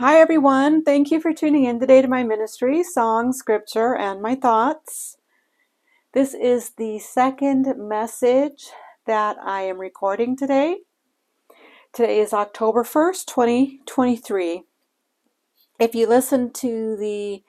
Hi, 0.00 0.18
everyone. 0.18 0.82
Thank 0.82 1.10
you 1.10 1.20
for 1.20 1.34
tuning 1.34 1.64
in 1.64 1.78
today 1.78 2.00
to 2.00 2.08
my 2.08 2.22
ministry, 2.22 2.82
song, 2.82 3.34
scripture, 3.34 3.94
and 3.94 4.22
my 4.22 4.34
thoughts. 4.34 5.18
This 6.14 6.32
is 6.32 6.70
the 6.70 6.98
second 7.00 7.74
message 7.76 8.70
that 9.06 9.36
I 9.44 9.60
am 9.60 9.78
recording 9.78 10.38
today. 10.38 10.78
Today 11.92 12.18
is 12.18 12.32
October 12.32 12.82
1st, 12.82 13.26
2023. 13.26 14.62
If 15.78 15.94
you 15.94 16.06
listen 16.06 16.50
to 16.54 16.96
the 16.96 17.42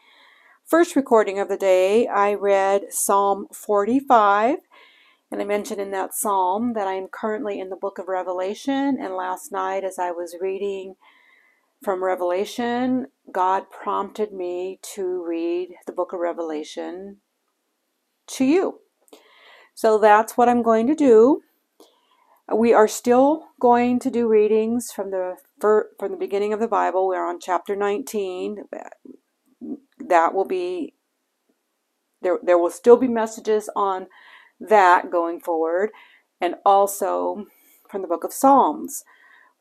first 0.65 0.97
recording 0.97 1.39
of 1.39 1.47
the 1.47 1.55
day, 1.55 2.05
I 2.05 2.33
read 2.33 2.91
Psalm 2.91 3.47
45, 3.53 4.57
and 5.31 5.41
I 5.41 5.45
mentioned 5.45 5.79
in 5.79 5.91
that 5.91 6.13
psalm 6.13 6.73
that 6.73 6.85
I 6.85 6.95
am 6.95 7.07
currently 7.07 7.61
in 7.61 7.69
the 7.69 7.77
book 7.77 7.97
of 7.97 8.09
Revelation. 8.09 8.97
And 8.99 9.15
last 9.15 9.53
night, 9.53 9.85
as 9.85 9.97
I 9.97 10.11
was 10.11 10.35
reading, 10.41 10.97
from 11.83 12.03
Revelation, 12.03 13.07
God 13.31 13.69
prompted 13.69 14.33
me 14.33 14.79
to 14.93 15.23
read 15.27 15.75
the 15.85 15.93
book 15.93 16.13
of 16.13 16.19
Revelation 16.19 17.17
to 18.27 18.45
you. 18.45 18.79
So 19.73 19.97
that's 19.97 20.37
what 20.37 20.49
I'm 20.49 20.61
going 20.61 20.87
to 20.87 20.95
do. 20.95 21.41
We 22.53 22.73
are 22.73 22.87
still 22.87 23.47
going 23.59 23.99
to 23.99 24.11
do 24.11 24.27
readings 24.27 24.91
from 24.91 25.11
the 25.11 25.35
from 25.59 26.11
the 26.11 26.17
beginning 26.17 26.53
of 26.53 26.59
the 26.59 26.67
Bible. 26.67 27.07
We're 27.07 27.27
on 27.27 27.39
chapter 27.39 27.75
19. 27.75 28.65
That 29.99 30.33
will 30.33 30.45
be 30.45 30.95
there 32.21 32.39
there 32.43 32.57
will 32.57 32.69
still 32.69 32.97
be 32.97 33.07
messages 33.07 33.69
on 33.75 34.07
that 34.59 35.09
going 35.09 35.39
forward 35.39 35.91
and 36.39 36.55
also 36.65 37.45
from 37.89 38.01
the 38.01 38.07
book 38.07 38.23
of 38.23 38.33
Psalms 38.33 39.03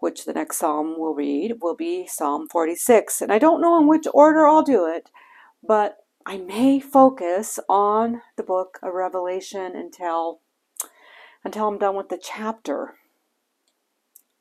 which 0.01 0.25
the 0.25 0.33
next 0.33 0.59
psalm 0.59 0.97
we'll 0.99 1.15
read 1.15 1.59
will 1.61 1.77
be 1.77 2.07
Psalm 2.07 2.49
46. 2.49 3.21
And 3.21 3.33
I 3.33 3.39
don't 3.39 3.61
know 3.61 3.79
in 3.79 3.87
which 3.87 4.07
order 4.13 4.47
I'll 4.47 4.63
do 4.63 4.87
it, 4.87 5.11
but 5.63 5.99
I 6.27 6.39
may 6.39 6.81
focus 6.81 7.59
on 7.69 8.23
the 8.37 8.43
book 8.43 8.79
of 8.83 8.93
Revelation 8.95 9.73
until 9.75 10.41
until 11.43 11.69
I'm 11.69 11.79
done 11.79 11.97
with 11.97 12.09
the 12.09 12.21
chapter. 12.23 12.97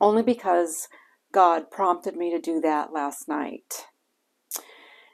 Only 0.01 0.23
because 0.23 0.87
God 1.31 1.71
prompted 1.71 2.15
me 2.15 2.31
to 2.31 2.39
do 2.39 2.59
that 2.61 2.91
last 2.91 3.27
night. 3.27 3.85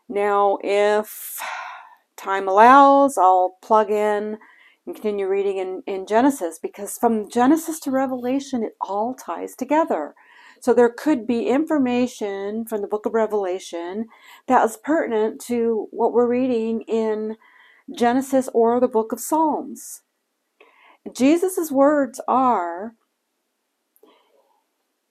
Now, 0.08 0.58
if 0.64 1.40
time 2.16 2.48
allows, 2.48 3.18
I'll 3.18 3.58
plug 3.62 3.90
in 3.90 4.38
and 4.86 4.96
continue 4.96 5.28
reading 5.28 5.58
in, 5.58 5.84
in 5.88 6.06
Genesis 6.06 6.60
because 6.62 6.98
from 6.98 7.30
Genesis 7.30 7.80
to 7.82 7.92
Revelation, 7.92 8.64
it 8.64 8.74
all 8.82 9.16
ties 9.16 9.56
together. 9.56 10.14
So 10.66 10.74
there 10.74 10.90
could 10.90 11.28
be 11.28 11.48
information 11.48 12.66
from 12.66 12.82
the 12.82 12.88
book 12.88 13.06
of 13.06 13.14
Revelation 13.14 14.08
that 14.48 14.66
is 14.66 14.78
pertinent 14.78 15.40
to 15.42 15.88
what 15.92 16.12
we're 16.12 16.28
reading 16.28 16.82
in 16.88 17.38
Genesis 17.96 18.50
or 18.52 18.80
the 18.80 18.88
book 18.88 19.12
of 19.12 19.20
Psalms. 19.20 20.02
Jesus' 21.14 21.70
words 21.72 22.20
are 22.28 22.96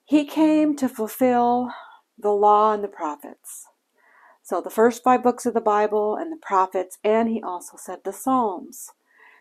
He 0.04 0.24
came 0.24 0.74
to 0.74 0.88
fulfill 0.88 1.70
the 2.18 2.32
law 2.32 2.72
and 2.72 2.82
the 2.82 2.88
prophets. 2.88 3.68
So 4.42 4.60
the 4.60 4.70
first 4.70 5.04
five 5.04 5.22
books 5.22 5.46
of 5.46 5.54
the 5.54 5.60
Bible 5.60 6.16
and 6.16 6.32
the 6.32 6.44
prophets, 6.44 6.98
and 7.04 7.28
he 7.28 7.40
also 7.40 7.76
said 7.76 8.00
the 8.02 8.12
Psalms. 8.12 8.90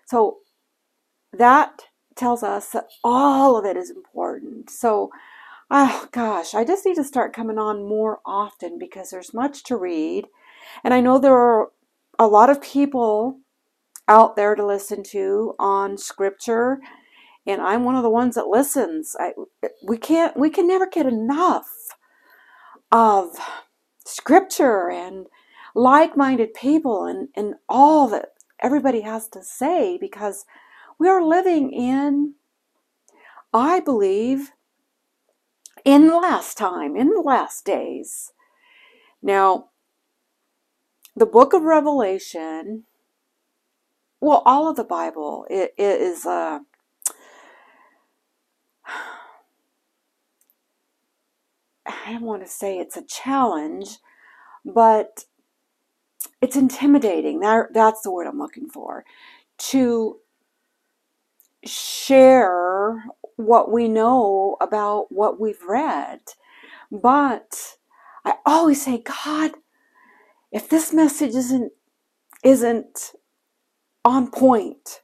So 0.05 0.41
that 1.35 1.85
tells 2.15 2.43
us 2.43 2.69
that 2.69 2.89
all 3.03 3.57
of 3.57 3.65
it 3.65 3.75
is 3.75 3.89
important. 3.89 4.69
So 4.69 5.09
oh 5.73 6.07
gosh, 6.11 6.53
I 6.53 6.63
just 6.63 6.85
need 6.85 6.95
to 6.95 7.03
start 7.03 7.35
coming 7.35 7.57
on 7.57 7.89
more 7.89 8.19
often 8.25 8.77
because 8.79 9.09
there's 9.09 9.33
much 9.33 9.63
to 9.65 9.75
read. 9.75 10.27
And 10.83 10.93
I 10.93 11.01
know 11.01 11.19
there 11.19 11.35
are 11.35 11.71
a 12.19 12.27
lot 12.27 12.51
of 12.51 12.61
people 12.61 13.39
out 14.07 14.35
there 14.35 14.55
to 14.55 14.65
listen 14.65 15.03
to 15.03 15.55
on 15.59 15.97
scripture 15.97 16.79
and 17.45 17.61
I'm 17.61 17.83
one 17.83 17.95
of 17.95 18.03
the 18.03 18.09
ones 18.09 18.35
that 18.35 18.47
listens. 18.47 19.15
I, 19.19 19.33
we 19.83 19.97
can't 19.97 20.37
we 20.39 20.49
can 20.49 20.67
never 20.67 20.87
get 20.87 21.05
enough 21.05 21.67
of 22.91 23.31
scripture 24.05 24.89
and 24.89 25.27
like-minded 25.75 26.53
people 26.53 27.05
and, 27.05 27.29
and 27.35 27.55
all 27.67 28.07
that 28.09 28.29
everybody 28.61 29.01
has 29.01 29.27
to 29.29 29.43
say 29.43 29.97
because 29.99 30.45
we 30.99 31.09
are 31.09 31.23
living 31.23 31.71
in 31.71 32.35
I 33.53 33.79
believe 33.79 34.51
in 35.85 36.07
the 36.07 36.17
last 36.17 36.57
time, 36.57 36.95
in 36.95 37.09
the 37.11 37.21
last 37.21 37.65
days. 37.65 38.31
Now, 39.21 39.69
the 41.15 41.25
book 41.27 41.53
of 41.53 41.63
Revelation, 41.63 42.85
well, 44.21 44.43
all 44.45 44.69
of 44.69 44.75
the 44.77 44.83
Bible, 44.85 45.45
it, 45.49 45.73
it 45.77 46.01
is 46.01 46.25
uh, 46.25 46.59
I 51.87 52.13
don't 52.13 52.23
want 52.23 52.43
to 52.43 52.49
say 52.49 52.77
it's 52.79 52.97
a 52.97 53.03
challenge, 53.05 53.99
but 54.65 55.25
it's 56.41 56.55
intimidating. 56.57 57.41
That, 57.41 57.73
that's 57.73 58.01
the 58.01 58.11
word 58.11 58.27
I'm 58.27 58.39
looking 58.39 58.69
for. 58.69 59.05
To 59.71 60.17
share 61.65 63.03
what 63.37 63.71
we 63.71 63.87
know 63.89 64.57
about 64.61 65.07
what 65.11 65.39
we've 65.39 65.63
read. 65.67 66.21
But 66.91 67.77
I 68.25 68.35
always 68.45 68.83
say, 68.83 69.03
God, 69.25 69.53
if 70.51 70.69
this 70.69 70.93
message 70.93 71.35
isn't 71.35 71.73
isn't 72.43 73.13
on 74.05 74.31
point, 74.31 75.01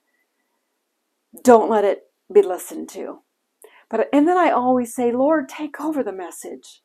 don't 1.43 1.69
let 1.69 1.85
it 1.85 2.03
be 2.33 2.41
listened 2.41 2.89
to. 2.89 3.21
But 3.89 4.09
and 4.13 4.27
then 4.27 4.37
I 4.37 4.51
always 4.51 4.95
say, 4.95 5.11
Lord, 5.11 5.49
take 5.49 5.81
over 5.81 6.03
the 6.03 6.13
message. 6.13 6.81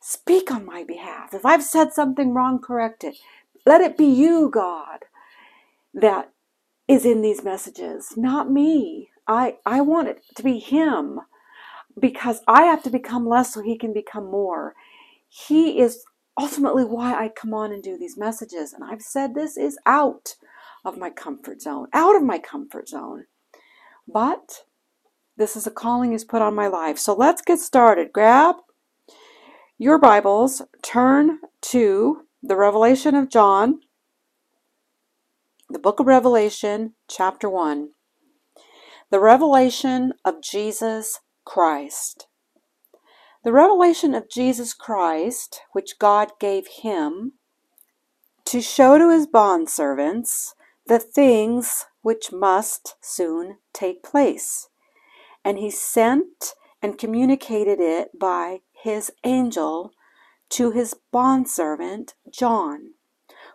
Speak 0.00 0.50
on 0.52 0.66
my 0.66 0.84
behalf. 0.84 1.34
If 1.34 1.46
I've 1.46 1.64
said 1.64 1.92
something 1.92 2.34
wrong, 2.34 2.60
correct 2.60 3.04
it. 3.04 3.16
Let 3.66 3.82
it 3.82 3.98
be 3.98 4.06
you, 4.06 4.50
God, 4.52 5.00
that 5.94 6.32
is 6.88 7.06
in 7.06 7.22
these 7.22 7.44
messages, 7.44 8.14
not 8.16 8.50
me. 8.50 9.10
I, 9.28 9.58
I 9.66 9.82
want 9.82 10.08
it 10.08 10.22
to 10.36 10.42
be 10.42 10.58
Him 10.58 11.20
because 12.00 12.40
I 12.48 12.62
have 12.62 12.82
to 12.84 12.90
become 12.90 13.28
less 13.28 13.52
so 13.54 13.60
He 13.62 13.76
can 13.76 13.92
become 13.92 14.30
more. 14.30 14.74
He 15.28 15.78
is 15.78 16.04
ultimately 16.40 16.84
why 16.84 17.12
I 17.12 17.28
come 17.28 17.52
on 17.52 17.72
and 17.72 17.82
do 17.82 17.98
these 17.98 18.16
messages. 18.16 18.72
And 18.72 18.82
I've 18.82 19.02
said 19.02 19.34
this 19.34 19.56
is 19.56 19.78
out 19.84 20.36
of 20.84 20.96
my 20.96 21.10
comfort 21.10 21.60
zone, 21.60 21.88
out 21.92 22.16
of 22.16 22.22
my 22.22 22.38
comfort 22.38 22.88
zone. 22.88 23.26
But 24.06 24.64
this 25.36 25.54
is 25.54 25.66
a 25.66 25.70
calling 25.70 26.12
He's 26.12 26.24
put 26.24 26.42
on 26.42 26.54
my 26.54 26.66
life. 26.66 26.98
So 26.98 27.14
let's 27.14 27.42
get 27.42 27.58
started. 27.58 28.12
Grab 28.12 28.56
your 29.76 29.98
Bibles, 29.98 30.62
turn 30.82 31.38
to 31.60 32.22
the 32.42 32.56
Revelation 32.56 33.14
of 33.14 33.28
John, 33.28 33.80
the 35.68 35.78
book 35.78 36.00
of 36.00 36.06
Revelation, 36.06 36.94
chapter 37.08 37.50
1. 37.50 37.90
The 39.10 39.20
revelation 39.20 40.12
of 40.22 40.42
Jesus 40.42 41.20
Christ. 41.46 42.26
The 43.42 43.52
revelation 43.52 44.14
of 44.14 44.28
Jesus 44.28 44.74
Christ, 44.74 45.62
which 45.72 45.98
God 45.98 46.32
gave 46.38 46.66
him 46.82 47.32
to 48.44 48.60
show 48.60 48.98
to 48.98 49.08
his 49.08 49.26
bondservants 49.26 50.52
the 50.86 50.98
things 50.98 51.86
which 52.02 52.32
must 52.32 52.96
soon 53.00 53.56
take 53.72 54.02
place. 54.02 54.68
And 55.42 55.56
he 55.56 55.70
sent 55.70 56.52
and 56.82 56.98
communicated 56.98 57.80
it 57.80 58.18
by 58.18 58.60
his 58.72 59.10
angel 59.24 59.92
to 60.50 60.72
his 60.72 60.94
bondservant 61.10 62.12
John, 62.30 62.92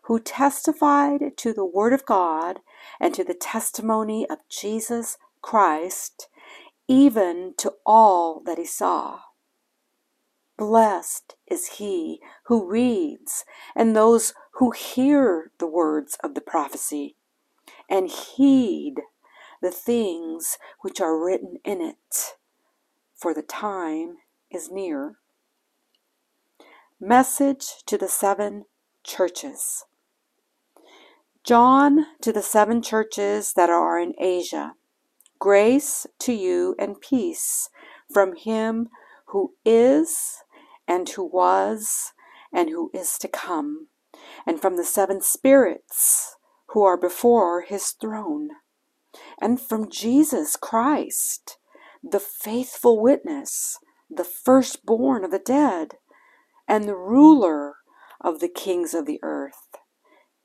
who 0.05 0.19
testified 0.19 1.37
to 1.37 1.53
the 1.53 1.65
word 1.65 1.93
of 1.93 2.07
God 2.07 2.61
and 2.99 3.13
to 3.13 3.23
the 3.23 3.35
testimony 3.35 4.27
of 4.27 4.39
Jesus 4.49 5.19
Christ, 5.43 6.29
even 6.87 7.53
to 7.57 7.73
all 7.85 8.41
that 8.45 8.57
he 8.57 8.65
saw. 8.65 9.19
Blessed 10.57 11.35
is 11.45 11.77
he 11.77 12.19
who 12.45 12.67
reads, 12.67 13.45
and 13.75 13.95
those 13.95 14.33
who 14.53 14.71
hear 14.71 15.51
the 15.59 15.67
words 15.67 16.17
of 16.23 16.33
the 16.33 16.41
prophecy, 16.41 17.17
and 17.89 18.09
heed 18.09 18.95
the 19.61 19.71
things 19.71 20.57
which 20.81 20.99
are 21.01 21.23
written 21.23 21.57
in 21.63 21.81
it, 21.81 22.35
for 23.15 23.33
the 23.33 23.41
time 23.41 24.17
is 24.49 24.71
near. 24.71 25.17
Message 26.99 27.83
to 27.85 27.97
the 27.97 28.07
seven 28.07 28.65
churches. 29.03 29.85
John 31.43 32.05
to 32.21 32.31
the 32.31 32.41
seven 32.41 32.81
churches 32.81 33.53
that 33.53 33.69
are 33.69 33.99
in 33.99 34.13
Asia. 34.17 34.75
Grace 35.43 36.07
to 36.19 36.31
you 36.31 36.73
and 36.79 37.01
peace 37.01 37.69
from 38.13 38.33
him 38.33 38.87
who 39.25 39.55
is, 39.65 40.37
and 40.87 41.09
who 41.09 41.25
was, 41.25 42.13
and 42.53 42.69
who 42.69 42.89
is 42.93 43.17
to 43.17 43.27
come, 43.27 43.89
and 44.47 44.61
from 44.61 44.77
the 44.77 44.85
seven 44.85 45.19
spirits 45.19 46.37
who 46.67 46.81
are 46.83 46.95
before 46.95 47.63
his 47.63 47.89
throne, 47.89 48.51
and 49.37 49.59
from 49.59 49.89
Jesus 49.89 50.55
Christ, 50.55 51.57
the 52.01 52.21
faithful 52.21 53.01
witness, 53.01 53.79
the 54.09 54.23
firstborn 54.23 55.25
of 55.25 55.31
the 55.31 55.39
dead, 55.39 55.95
and 56.69 56.85
the 56.85 56.95
ruler 56.95 57.73
of 58.21 58.39
the 58.39 58.47
kings 58.47 58.93
of 58.93 59.05
the 59.05 59.19
earth. 59.21 59.75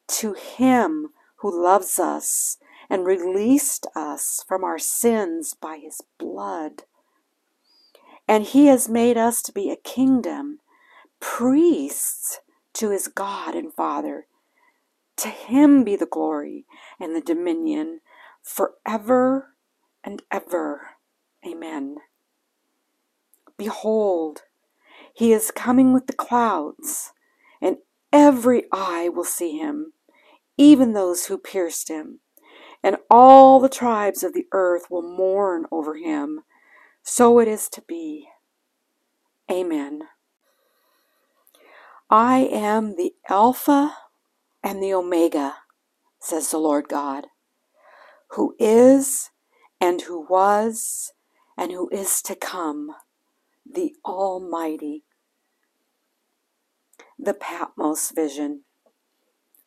To 0.08 0.32
him 0.32 1.10
who 1.36 1.64
loves 1.64 2.00
us 2.00 2.56
and 2.90 3.04
released 3.04 3.86
us 3.94 4.44
from 4.46 4.64
our 4.64 4.78
sins 4.78 5.54
by 5.54 5.78
his 5.78 6.00
blood. 6.18 6.82
And 8.26 8.44
he 8.44 8.66
has 8.66 8.88
made 8.88 9.16
us 9.16 9.42
to 9.42 9.52
be 9.52 9.70
a 9.70 9.76
kingdom, 9.76 10.58
priests 11.20 12.40
to 12.74 12.90
his 12.90 13.08
God 13.08 13.54
and 13.54 13.72
Father. 13.72 14.26
To 15.18 15.28
him 15.28 15.82
be 15.84 15.96
the 15.96 16.06
glory 16.06 16.64
and 17.00 17.14
the 17.14 17.20
dominion 17.20 18.00
forever 18.42 19.54
and 20.04 20.22
ever. 20.30 20.90
Amen. 21.46 21.96
Behold, 23.56 24.42
he 25.12 25.32
is 25.32 25.50
coming 25.50 25.92
with 25.92 26.06
the 26.06 26.12
clouds, 26.12 27.12
and 27.60 27.78
every 28.12 28.64
eye 28.72 29.08
will 29.08 29.24
see 29.24 29.58
him, 29.58 29.92
even 30.56 30.92
those 30.92 31.26
who 31.26 31.36
pierced 31.36 31.88
him, 31.88 32.20
and 32.82 32.96
all 33.10 33.60
the 33.60 33.68
tribes 33.68 34.22
of 34.22 34.34
the 34.34 34.46
earth 34.52 34.90
will 34.90 35.02
mourn 35.02 35.66
over 35.72 35.96
him. 35.96 36.40
So 37.02 37.38
it 37.38 37.48
is 37.48 37.68
to 37.70 37.82
be. 37.82 38.28
Amen. 39.50 40.02
I 42.10 42.38
am 42.40 42.96
the 42.96 43.12
Alpha 43.28 43.94
and 44.62 44.82
the 44.82 44.94
Omega, 44.94 45.56
says 46.20 46.50
the 46.50 46.58
Lord 46.58 46.88
God, 46.88 47.26
who 48.32 48.54
is 48.58 49.30
and 49.80 50.02
who 50.02 50.26
was 50.28 51.12
and 51.56 51.72
who 51.72 51.88
is 51.90 52.22
to 52.22 52.34
come, 52.34 52.90
the 53.70 53.94
Almighty. 54.04 55.04
The 57.18 57.34
Patmos 57.34 58.12
Vision. 58.12 58.64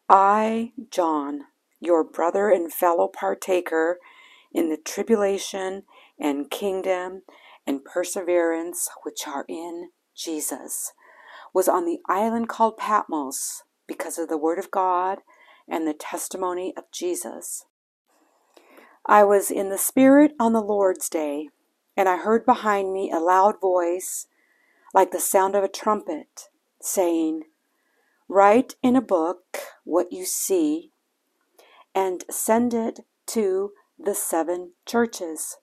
I, 0.09 0.73
John, 0.89 1.41
your 1.81 2.04
brother 2.04 2.50
and 2.50 2.72
fellow 2.72 3.10
partaker 3.10 3.98
in 4.54 4.69
the 4.69 4.78
tribulation 4.78 5.83
and 6.19 6.50
kingdom 6.50 7.24
and 7.66 7.83
perseverance 7.83 8.88
which 9.04 9.28
are 9.28 9.45
in 9.50 9.89
Jesus, 10.16 10.94
was 11.54 11.68
on 11.68 11.86
the 11.86 12.00
island 12.07 12.48
called 12.48 12.78
Patmos 12.78 13.63
because 13.88 14.18
of 14.18 14.30
the 14.30 14.38
Word 14.38 14.60
of 14.60 14.72
God 14.72 15.19
and 15.68 15.88
the 15.88 15.94
testimony 15.94 16.74
of 16.78 16.83
Jesus. 16.94 17.66
I 19.06 19.24
was 19.24 19.50
in 19.50 19.69
the 19.69 19.78
Spirit 19.78 20.33
on 20.39 20.54
the 20.54 20.62
Lord's 20.62 21.10
day, 21.10 21.50
and 21.98 22.07
I 22.07 22.18
heard 22.18 22.45
behind 22.45 22.94
me 22.94 23.12
a 23.12 23.19
loud 23.19 23.60
voice, 23.60 24.28
like 24.94 25.12
the 25.12 25.19
sound 25.19 25.56
of 25.56 25.63
a 25.63 25.68
trumpet, 25.69 26.50
saying, 26.81 27.44
Write 28.28 28.75
in 28.83 28.95
a 28.95 29.01
book 29.01 29.57
what 29.83 30.12
you 30.12 30.25
see, 30.25 30.90
and 31.93 32.23
send 32.29 32.73
it 32.73 33.01
to 33.27 33.71
the 33.97 34.15
seven 34.15 34.73
churches 34.85 35.57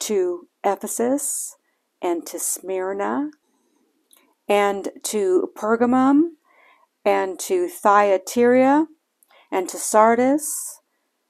to 0.00 0.48
Ephesus, 0.62 1.56
and 2.02 2.26
to 2.26 2.38
Smyrna, 2.38 3.30
and 4.48 4.90
to 5.02 5.50
Pergamum, 5.56 6.32
and 7.04 7.38
to 7.40 7.68
Thyatira, 7.68 8.86
and 9.50 9.68
to 9.68 9.78
Sardis, 9.78 10.80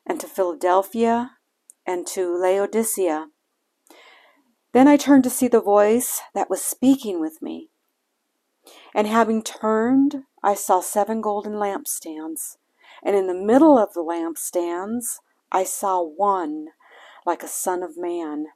and 0.06 0.18
to 0.20 0.26
Philadelphia, 0.26 1.32
and 1.86 2.06
to 2.08 2.36
Laodicea. 2.36 3.28
Then 4.72 4.88
I 4.88 4.96
turned 4.96 5.24
to 5.24 5.30
see 5.30 5.46
the 5.46 5.60
voice 5.60 6.20
that 6.34 6.50
was 6.50 6.62
speaking 6.62 7.20
with 7.20 7.40
me. 7.40 7.70
And 8.92 9.06
having 9.06 9.42
turned, 9.42 10.24
I 10.42 10.54
saw 10.54 10.80
seven 10.80 11.20
golden 11.20 11.52
lampstands. 11.52 12.56
And 13.04 13.14
in 13.14 13.26
the 13.26 13.34
middle 13.34 13.76
of 13.78 13.92
the 13.92 14.02
lampstands, 14.02 15.18
I 15.52 15.64
saw 15.64 16.02
one 16.02 16.68
like 17.26 17.42
a 17.42 17.48
son 17.48 17.82
of 17.82 17.96
man, 17.96 18.46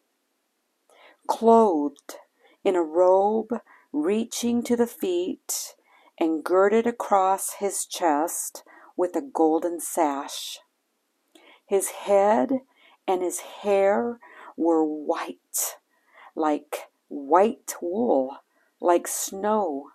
clothed 1.27 2.17
in 2.65 2.75
a 2.75 2.83
robe 2.83 3.61
reaching 3.93 4.63
to 4.63 4.77
the 4.77 4.87
feet 4.87 5.75
and 6.19 6.43
girded 6.43 6.87
across 6.87 7.55
his 7.55 7.85
chest 7.87 8.65
with 8.97 9.15
a 9.15 9.23
golden 9.23 9.81
sash. 9.81 10.59
His 11.67 11.91
head 11.91 12.51
and 13.07 13.23
his 13.23 13.41
hair 13.41 14.19
were 14.57 14.85
white 14.85 15.77
like 16.39 16.89
white 17.09 17.75
wool, 17.83 18.39
like 18.81 19.09
snow, 19.09 19.91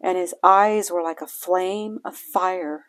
and 0.00 0.18
his 0.18 0.34
eyes 0.42 0.90
were 0.90 1.02
like 1.02 1.20
a 1.20 1.26
flame 1.26 2.00
of 2.04 2.16
fire. 2.16 2.86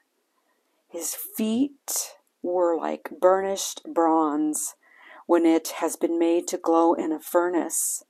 His 0.89 1.13
feet 1.13 2.15
were 2.41 2.75
like 2.75 3.11
burnished 3.21 3.81
bronze 3.93 4.75
when 5.27 5.45
it 5.45 5.67
has 5.77 5.95
been 5.95 6.17
made 6.17 6.47
to 6.47 6.57
glow 6.57 6.93
in 6.93 7.11
a 7.11 7.19
furnace, 7.19 8.03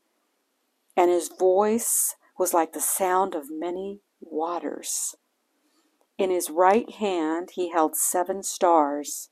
and 0.96 1.12
his 1.12 1.28
voice 1.28 2.16
was 2.38 2.54
like 2.54 2.72
the 2.72 2.80
sound 2.80 3.36
of 3.36 3.52
many 3.52 4.00
waters. 4.22 5.16
In 6.18 6.30
his 6.30 6.50
right 6.50 6.90
hand 6.90 7.50
he 7.56 7.72
held 7.72 7.98
seven 7.98 8.44
stars, 8.44 9.30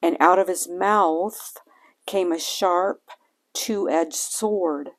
and 0.00 0.16
out 0.18 0.38
of 0.38 0.48
his 0.48 0.66
mouth 0.66 1.58
came 2.06 2.32
a 2.32 2.38
sharp 2.38 3.02
two 3.52 3.90
edged 3.90 4.14
sword, 4.14 4.90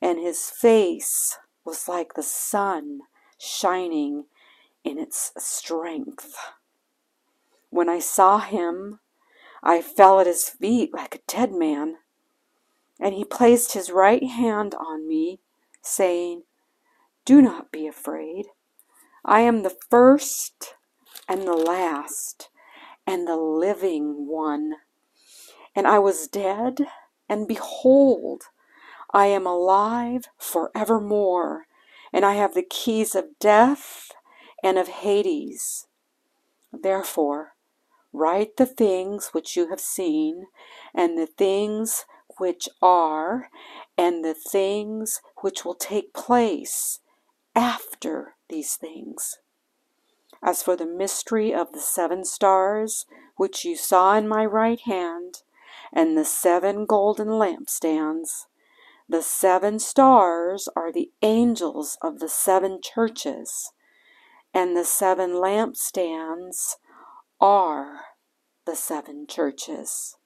and 0.00 0.20
his 0.20 0.48
face 0.48 1.38
was 1.64 1.88
like 1.88 2.14
the 2.14 2.22
sun 2.22 3.00
shining 3.36 4.26
in 4.84 4.96
its 4.96 5.32
strength. 5.38 6.36
When 7.70 7.88
I 7.88 7.98
saw 7.98 8.38
him, 8.38 9.00
I 9.62 9.80
fell 9.80 10.20
at 10.20 10.26
his 10.26 10.48
feet 10.48 10.92
like 10.92 11.14
a 11.14 11.32
dead 11.32 11.52
man, 11.52 11.96
and 13.00 13.14
he 13.14 13.24
placed 13.24 13.72
his 13.72 13.90
right 13.90 14.24
hand 14.24 14.74
on 14.74 15.08
me, 15.08 15.40
saying, 15.80 16.42
Do 17.24 17.40
not 17.40 17.70
be 17.70 17.86
afraid. 17.86 18.46
I 19.24 19.40
am 19.40 19.62
the 19.62 19.76
first 19.90 20.74
and 21.28 21.42
the 21.42 21.52
last 21.52 22.48
and 23.06 23.26
the 23.26 23.36
living 23.36 24.26
one. 24.26 24.74
And 25.74 25.86
I 25.86 25.98
was 25.98 26.26
dead 26.26 26.86
and 27.28 27.46
behold, 27.46 28.42
I 29.12 29.26
am 29.26 29.46
alive 29.46 30.26
forevermore, 30.36 31.66
and 32.12 32.24
I 32.24 32.34
have 32.34 32.54
the 32.54 32.66
keys 32.68 33.14
of 33.14 33.38
death 33.38 34.10
and 34.64 34.78
of 34.78 34.88
Hades. 34.88 35.86
Therefore, 36.72 37.52
write 38.12 38.56
the 38.56 38.66
things 38.66 39.30
which 39.32 39.56
you 39.56 39.68
have 39.68 39.80
seen, 39.80 40.46
and 40.94 41.16
the 41.16 41.26
things 41.26 42.04
which 42.38 42.68
are, 42.80 43.50
and 43.96 44.24
the 44.24 44.34
things 44.34 45.20
which 45.42 45.64
will 45.64 45.74
take 45.74 46.12
place 46.14 47.00
after 47.54 48.34
these 48.48 48.76
things. 48.76 49.38
As 50.42 50.62
for 50.62 50.76
the 50.76 50.86
mystery 50.86 51.52
of 51.52 51.72
the 51.72 51.80
seven 51.80 52.24
stars, 52.24 53.04
which 53.36 53.64
you 53.64 53.76
saw 53.76 54.16
in 54.16 54.26
my 54.26 54.44
right 54.44 54.80
hand, 54.80 55.42
and 55.92 56.16
the 56.16 56.24
seven 56.24 56.86
golden 56.86 57.28
lampstands. 57.28 58.46
The 59.08 59.22
seven 59.22 59.78
stars 59.78 60.68
are 60.76 60.92
the 60.92 61.10
angels 61.20 61.98
of 62.00 62.20
the 62.20 62.28
seven 62.28 62.80
churches, 62.82 63.72
and 64.54 64.76
the 64.76 64.84
seven 64.84 65.32
lampstands 65.32 66.76
are 67.40 68.00
the 68.66 68.76
seven 68.76 69.26
churches. 69.26 70.16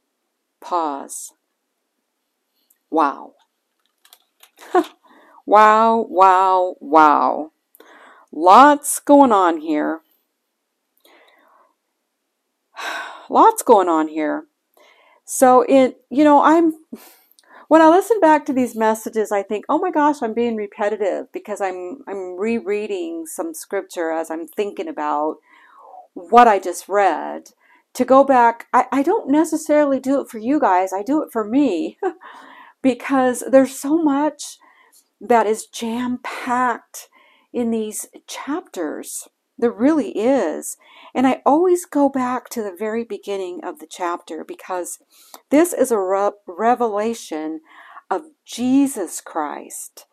Pause. 0.61 1.33
Wow. 2.91 3.35
wow, 5.47 6.07
wow, 6.09 6.77
wow. 6.81 7.53
Lots 8.33 8.99
going 9.01 9.33
on 9.33 9.59
here. 9.59 10.01
Lots 13.31 13.63
going 13.63 13.89
on 13.89 14.09
here. 14.09 14.47
So 15.25 15.63
it, 15.69 16.03
you 16.11 16.25
know, 16.25 16.43
I'm 16.43 16.75
when 17.69 17.81
I 17.81 17.89
listen 17.89 18.21
back 18.21 18.45
to 18.47 18.53
these 18.53 18.77
messages, 18.77 19.33
I 19.33 19.43
think, 19.43 19.65
oh 19.69 19.79
my 19.79 19.91
gosh, 19.91 20.23
I'm 20.23 20.35
being 20.35 20.57
repetitive 20.57 21.33
because 21.33 21.61
I'm 21.61 22.03
I'm 22.07 22.39
rereading 22.39 23.27
some 23.27 23.55
scripture 23.55 24.11
as 24.11 24.31
I'm 24.31 24.47
thinking 24.47 24.89
about 24.89 25.37
what 26.15 26.49
I 26.49 26.59
just 26.59 26.89
read. 26.89 27.51
To 27.95 28.05
go 28.05 28.25
back, 28.25 28.67
I, 28.73 28.87
I 28.91 29.03
don't 29.05 29.31
necessarily 29.31 30.01
do 30.01 30.21
it 30.21 30.29
for 30.29 30.39
you 30.39 30.59
guys, 30.59 30.93
I 30.93 31.03
do 31.03 31.23
it 31.23 31.29
for 31.33 31.45
me 31.45 31.97
because 32.83 33.45
there's 33.49 33.79
so 33.79 34.03
much 34.03 34.59
that 35.21 35.47
is 35.47 35.67
jam 35.67 36.19
packed 36.23 37.09
in 37.53 37.71
these 37.71 38.07
chapters. 38.27 39.29
There 39.57 39.71
really 39.71 40.11
is. 40.11 40.77
And 41.15 41.27
I 41.27 41.41
always 41.47 41.87
go 41.87 42.09
back 42.09 42.49
to 42.51 42.63
the 42.63 42.75
very 42.77 43.05
beginning 43.05 43.61
of 43.63 43.79
the 43.79 43.87
chapter 43.89 44.45
because 44.45 44.99
this 45.51 45.73
is 45.73 45.93
a 45.93 45.99
re- 46.01 46.33
revelation 46.47 47.61
of 48.11 48.23
Jesus 48.45 49.21
Christ, 49.21 50.07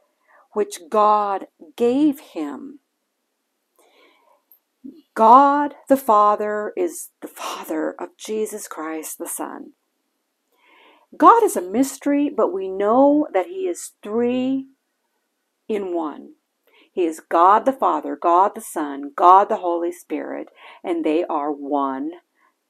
which 0.53 0.79
God 0.89 1.48
gave 1.75 2.20
him. 2.20 2.79
God 5.15 5.75
the 5.89 5.98
Father 5.98 6.74
is 6.77 7.10
the 7.22 7.27
Father 7.27 7.96
of 8.00 8.10
Jesus 8.18 8.68
Christ 8.68 9.18
the 9.20 9.27
Son. 9.27 9.74
God 11.18 11.44
is 11.44 11.58
a 11.58 11.62
mystery, 11.62 12.30
but 12.36 12.53
we 12.53 12.70
know 12.70 13.27
that 13.34 13.48
He 13.48 13.68
is 13.68 13.91
three 14.03 14.68
in 15.68 15.94
one. 15.94 16.34
He 16.94 17.06
is 17.06 17.22
God 17.22 17.65
the 17.65 17.74
Father, 17.74 18.18
God 18.18 18.53
the 18.56 18.62
Son, 18.62 19.12
God 19.15 19.50
the 19.50 19.58
Holy 19.58 19.91
Spirit, 19.91 20.50
and 20.84 21.06
they 21.06 21.24
are 21.25 21.51
one 21.51 22.12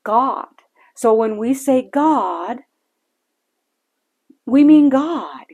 God. 0.03 0.47
So 0.95 1.13
when 1.13 1.37
we 1.37 1.53
say 1.53 1.89
God, 1.91 2.59
we 4.45 4.63
mean 4.63 4.89
God. 4.89 5.45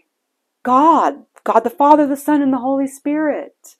God. 0.63 1.25
God 1.43 1.61
the 1.61 1.69
Father, 1.69 2.07
the 2.07 2.17
Son, 2.17 2.41
and 2.41 2.53
the 2.53 2.59
Holy 2.59 2.87
Spirit. 2.87 3.76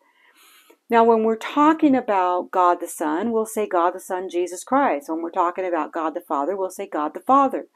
Now, 0.89 1.03
when 1.03 1.23
we're 1.23 1.37
talking 1.37 1.95
about 1.95 2.51
God 2.51 2.79
the 2.81 2.87
Son, 2.87 3.31
we'll 3.31 3.45
say 3.45 3.67
God 3.67 3.91
the 3.95 3.99
Son, 3.99 4.29
Jesus 4.29 4.63
Christ. 4.63 5.09
When 5.09 5.21
we're 5.21 5.31
talking 5.31 5.65
about 5.67 5.93
God 5.93 6.11
the 6.15 6.21
Father, 6.21 6.55
we'll 6.55 6.69
say 6.69 6.87
God 6.87 7.13
the 7.13 7.21
Father. 7.21 7.67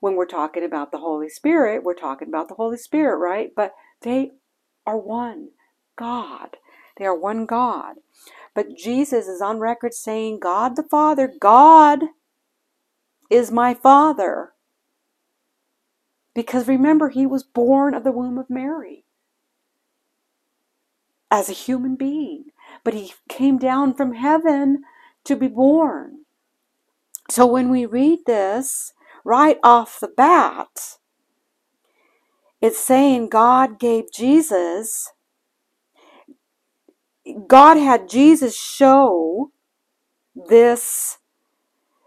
When 0.00 0.16
we're 0.16 0.26
talking 0.26 0.64
about 0.64 0.92
the 0.92 0.98
Holy 0.98 1.28
Spirit, 1.28 1.84
we're 1.84 1.94
talking 1.94 2.28
about 2.28 2.48
the 2.48 2.54
Holy 2.56 2.76
Spirit, 2.78 3.18
right? 3.18 3.50
But 3.56 3.74
they 4.02 4.32
are 4.86 4.98
one 4.98 5.50
God. 5.98 6.56
They 6.98 7.06
are 7.06 7.18
one 7.18 7.46
God. 7.46 7.96
But 8.54 8.76
Jesus 8.76 9.28
is 9.28 9.42
on 9.42 9.58
record 9.58 9.94
saying, 9.94 10.40
God 10.40 10.76
the 10.76 10.84
Father, 10.84 11.32
God 11.40 12.04
is 13.30 13.50
my 13.50 13.74
Father. 13.74 14.52
Because 16.34 16.68
remember, 16.68 17.10
he 17.10 17.26
was 17.26 17.42
born 17.44 17.94
of 17.94 18.04
the 18.04 18.12
womb 18.12 18.38
of 18.38 18.50
Mary 18.50 19.04
as 21.30 21.48
a 21.50 21.54
human 21.54 21.96
being, 21.96 22.46
but 22.84 22.94
he 22.94 23.12
came 23.28 23.58
down 23.58 23.94
from 23.94 24.14
heaven 24.14 24.82
to 25.24 25.36
be 25.36 25.48
born. 25.48 26.24
So 27.30 27.46
when 27.46 27.70
we 27.70 27.86
read 27.86 28.20
this 28.26 28.92
right 29.24 29.58
off 29.62 30.00
the 30.00 30.08
bat, 30.08 30.98
it's 32.60 32.78
saying 32.78 33.28
God 33.28 33.78
gave 33.78 34.12
Jesus 34.12 35.12
God 37.46 37.76
had 37.76 38.08
Jesus 38.08 38.56
show 38.56 39.52
this, 40.34 41.18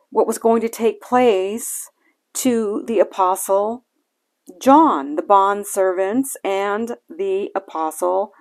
what 0.10 0.28
was 0.28 0.38
going 0.38 0.62
to 0.62 0.70
take 0.70 1.02
place 1.02 1.90
to 2.36 2.84
the 2.88 3.00
apostle 3.00 3.86
John, 4.62 5.16
the 5.16 5.24
bond 5.24 5.66
servants, 5.68 6.38
and 6.44 6.98
the 7.10 7.50
apostle 7.56 8.32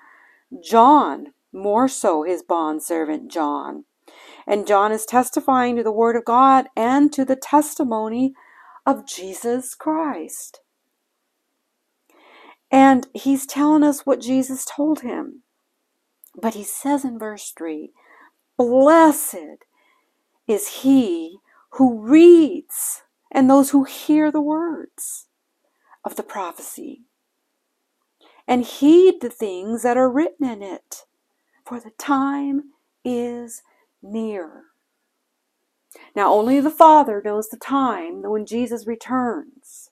John, 0.63 1.34
more 1.55 1.89
so 1.89 2.23
his 2.23 2.43
bond 2.43 2.83
servant 2.83 3.31
John. 3.31 3.85
And 4.47 4.67
John 4.67 4.93
is 4.93 5.07
testifying 5.07 5.77
to 5.77 5.83
the 5.83 5.93
word 5.93 6.17
of 6.17 6.25
God 6.25 6.67
and 6.77 7.13
to 7.13 7.25
the 7.25 7.37
testimony 7.37 8.35
of 8.85 9.07
Jesus 9.07 9.75
Christ. 9.75 10.61
And 12.71 13.07
he's 13.15 13.47
telling 13.47 13.83
us 13.83 14.05
what 14.05 14.21
Jesus 14.21 14.65
told 14.65 15.01
him. 15.01 15.43
But 16.41 16.55
he 16.55 16.65
says 16.65 17.05
in 17.05 17.19
verse 17.19 17.53
3 17.57 17.93
Blessed 18.59 19.65
is 20.47 20.69
he 20.83 21.39
who 21.71 22.01
reads 22.01 23.03
and 23.33 23.49
those 23.49 23.71
who 23.71 23.85
hear 23.85 24.31
the 24.31 24.41
words 24.41 25.29
of 26.05 26.17
the 26.17 26.23
prophecy 26.23 27.03
and 28.47 28.65
heed 28.65 29.21
the 29.21 29.31
things 29.31 29.83
that 29.83 29.97
are 29.97 30.11
written 30.11 30.47
in 30.47 30.63
it, 30.63 31.05
for 31.65 31.81
the 31.81 31.93
time 31.99 32.73
is 33.05 33.63
near. 34.03 34.65
Now, 36.15 36.33
only 36.33 36.61
the 36.61 36.71
Father 36.71 37.23
knows 37.25 37.49
the 37.49 37.57
time 37.57 38.23
when 38.23 38.47
Jesus 38.47 38.87
returns, 38.87 39.91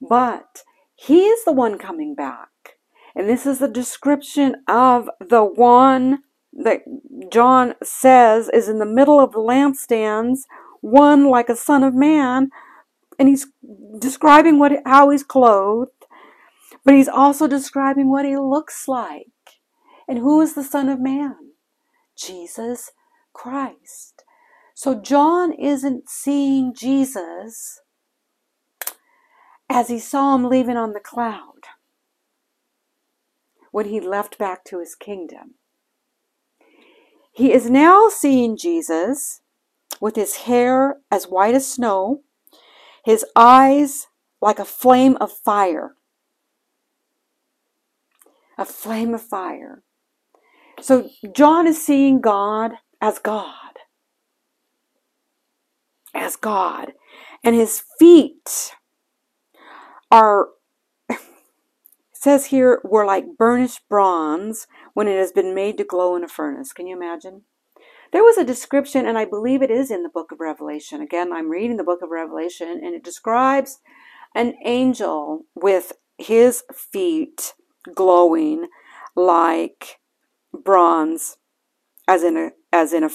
but 0.00 0.62
He 0.94 1.26
is 1.26 1.44
the 1.44 1.52
one 1.52 1.78
coming 1.78 2.14
back. 2.14 2.48
And 3.14 3.28
this 3.28 3.46
is 3.46 3.58
the 3.58 3.68
description 3.68 4.56
of 4.68 5.08
the 5.20 5.44
one 5.44 6.20
that 6.52 6.82
John 7.30 7.74
says 7.82 8.48
is 8.48 8.68
in 8.68 8.78
the 8.78 8.86
middle 8.86 9.20
of 9.20 9.32
the 9.32 9.38
lampstands, 9.38 10.40
one 10.80 11.28
like 11.28 11.48
a 11.48 11.56
son 11.56 11.82
of 11.82 11.94
man, 11.94 12.50
and 13.18 13.28
he's 13.28 13.46
describing 13.98 14.58
what 14.58 14.72
how 14.86 15.10
he's 15.10 15.24
clothed, 15.24 16.06
but 16.84 16.94
he's 16.94 17.08
also 17.08 17.46
describing 17.46 18.10
what 18.10 18.24
he 18.24 18.36
looks 18.36 18.86
like. 18.86 19.26
And 20.08 20.18
who 20.18 20.40
is 20.40 20.54
the 20.54 20.64
son 20.64 20.88
of 20.88 20.98
man? 20.98 21.36
Jesus 22.16 22.90
Christ. 23.34 24.24
So 24.74 24.94
John 24.94 25.52
isn't 25.52 26.08
seeing 26.08 26.72
Jesus 26.74 27.80
as 29.68 29.88
he 29.88 29.98
saw 29.98 30.34
him 30.34 30.44
leaving 30.44 30.76
on 30.76 30.94
the 30.94 31.00
cloud 31.00 31.66
when 33.70 33.86
he 33.86 34.00
left 34.00 34.38
back 34.38 34.64
to 34.64 34.80
his 34.80 34.94
kingdom. 34.94 35.54
He 37.32 37.52
is 37.52 37.70
now 37.70 38.08
seeing 38.08 38.56
Jesus 38.56 39.42
with 40.00 40.16
his 40.16 40.36
hair 40.36 40.96
as 41.10 41.26
white 41.26 41.54
as 41.54 41.70
snow, 41.70 42.22
his 43.04 43.24
eyes 43.36 44.06
like 44.40 44.58
a 44.58 44.64
flame 44.64 45.16
of 45.20 45.30
fire. 45.30 45.94
A 48.56 48.64
flame 48.64 49.14
of 49.14 49.22
fire. 49.22 49.82
So 50.80 51.10
John 51.34 51.66
is 51.66 51.84
seeing 51.84 52.20
God 52.20 52.72
as 53.00 53.18
God. 53.18 53.54
As 56.14 56.36
God. 56.36 56.92
And 57.44 57.54
his 57.54 57.82
feet 57.98 58.72
are 60.10 60.48
says 62.12 62.46
here 62.46 62.80
were 62.84 63.06
like 63.06 63.36
burnished 63.38 63.80
bronze 63.88 64.66
when 64.92 65.06
it 65.06 65.16
has 65.16 65.30
been 65.30 65.54
made 65.54 65.78
to 65.78 65.84
glow 65.84 66.16
in 66.16 66.24
a 66.24 66.28
furnace. 66.28 66.72
Can 66.72 66.86
you 66.86 66.96
imagine? 66.96 67.42
There 68.12 68.24
was 68.24 68.38
a 68.38 68.44
description, 68.44 69.06
and 69.06 69.16
I 69.18 69.24
believe 69.24 69.62
it 69.62 69.70
is 69.70 69.90
in 69.90 70.02
the 70.02 70.08
book 70.08 70.32
of 70.32 70.40
Revelation. 70.40 71.00
Again, 71.00 71.32
I'm 71.32 71.50
reading 71.50 71.76
the 71.76 71.84
book 71.84 72.02
of 72.02 72.08
Revelation, 72.08 72.68
and 72.68 72.94
it 72.94 73.04
describes 73.04 73.78
an 74.34 74.54
angel 74.64 75.44
with 75.54 75.92
his 76.16 76.64
feet 76.74 77.54
glowing 77.94 78.68
like 79.14 79.98
bronze, 80.64 81.38
as 82.06 82.22
in 82.22 82.36
a 82.36 82.50
as 82.72 82.92
in 82.92 83.04
a, 83.04 83.10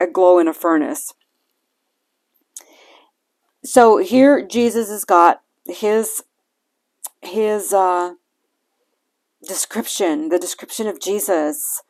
a 0.00 0.06
glow 0.06 0.38
in 0.38 0.48
a 0.48 0.54
furnace. 0.54 1.14
So 3.64 3.98
here 3.98 4.46
Jesus 4.46 4.88
has 4.88 5.04
got 5.04 5.42
his 5.66 6.22
his 7.22 7.72
uh, 7.72 8.14
description, 9.46 10.28
the 10.28 10.38
description 10.38 10.86
of 10.86 11.00
Jesus, 11.00 11.82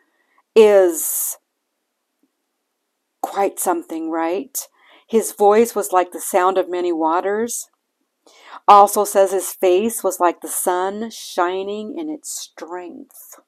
is 0.54 1.36
quite 3.20 3.58
something, 3.58 4.10
right? 4.10 4.58
His 5.06 5.32
voice 5.32 5.74
was 5.74 5.92
like 5.92 6.12
the 6.12 6.20
sound 6.20 6.58
of 6.58 6.70
many 6.70 6.92
waters. 6.92 7.68
Also 8.66 9.04
says 9.04 9.32
his 9.32 9.52
face 9.52 10.04
was 10.04 10.20
like 10.20 10.40
the 10.40 10.48
sun 10.48 11.10
shining 11.10 11.98
in 11.98 12.10
its 12.10 12.30
strength. 12.30 13.40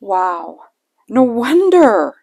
Wow. 0.00 0.60
No 1.08 1.22
wonder 1.22 2.16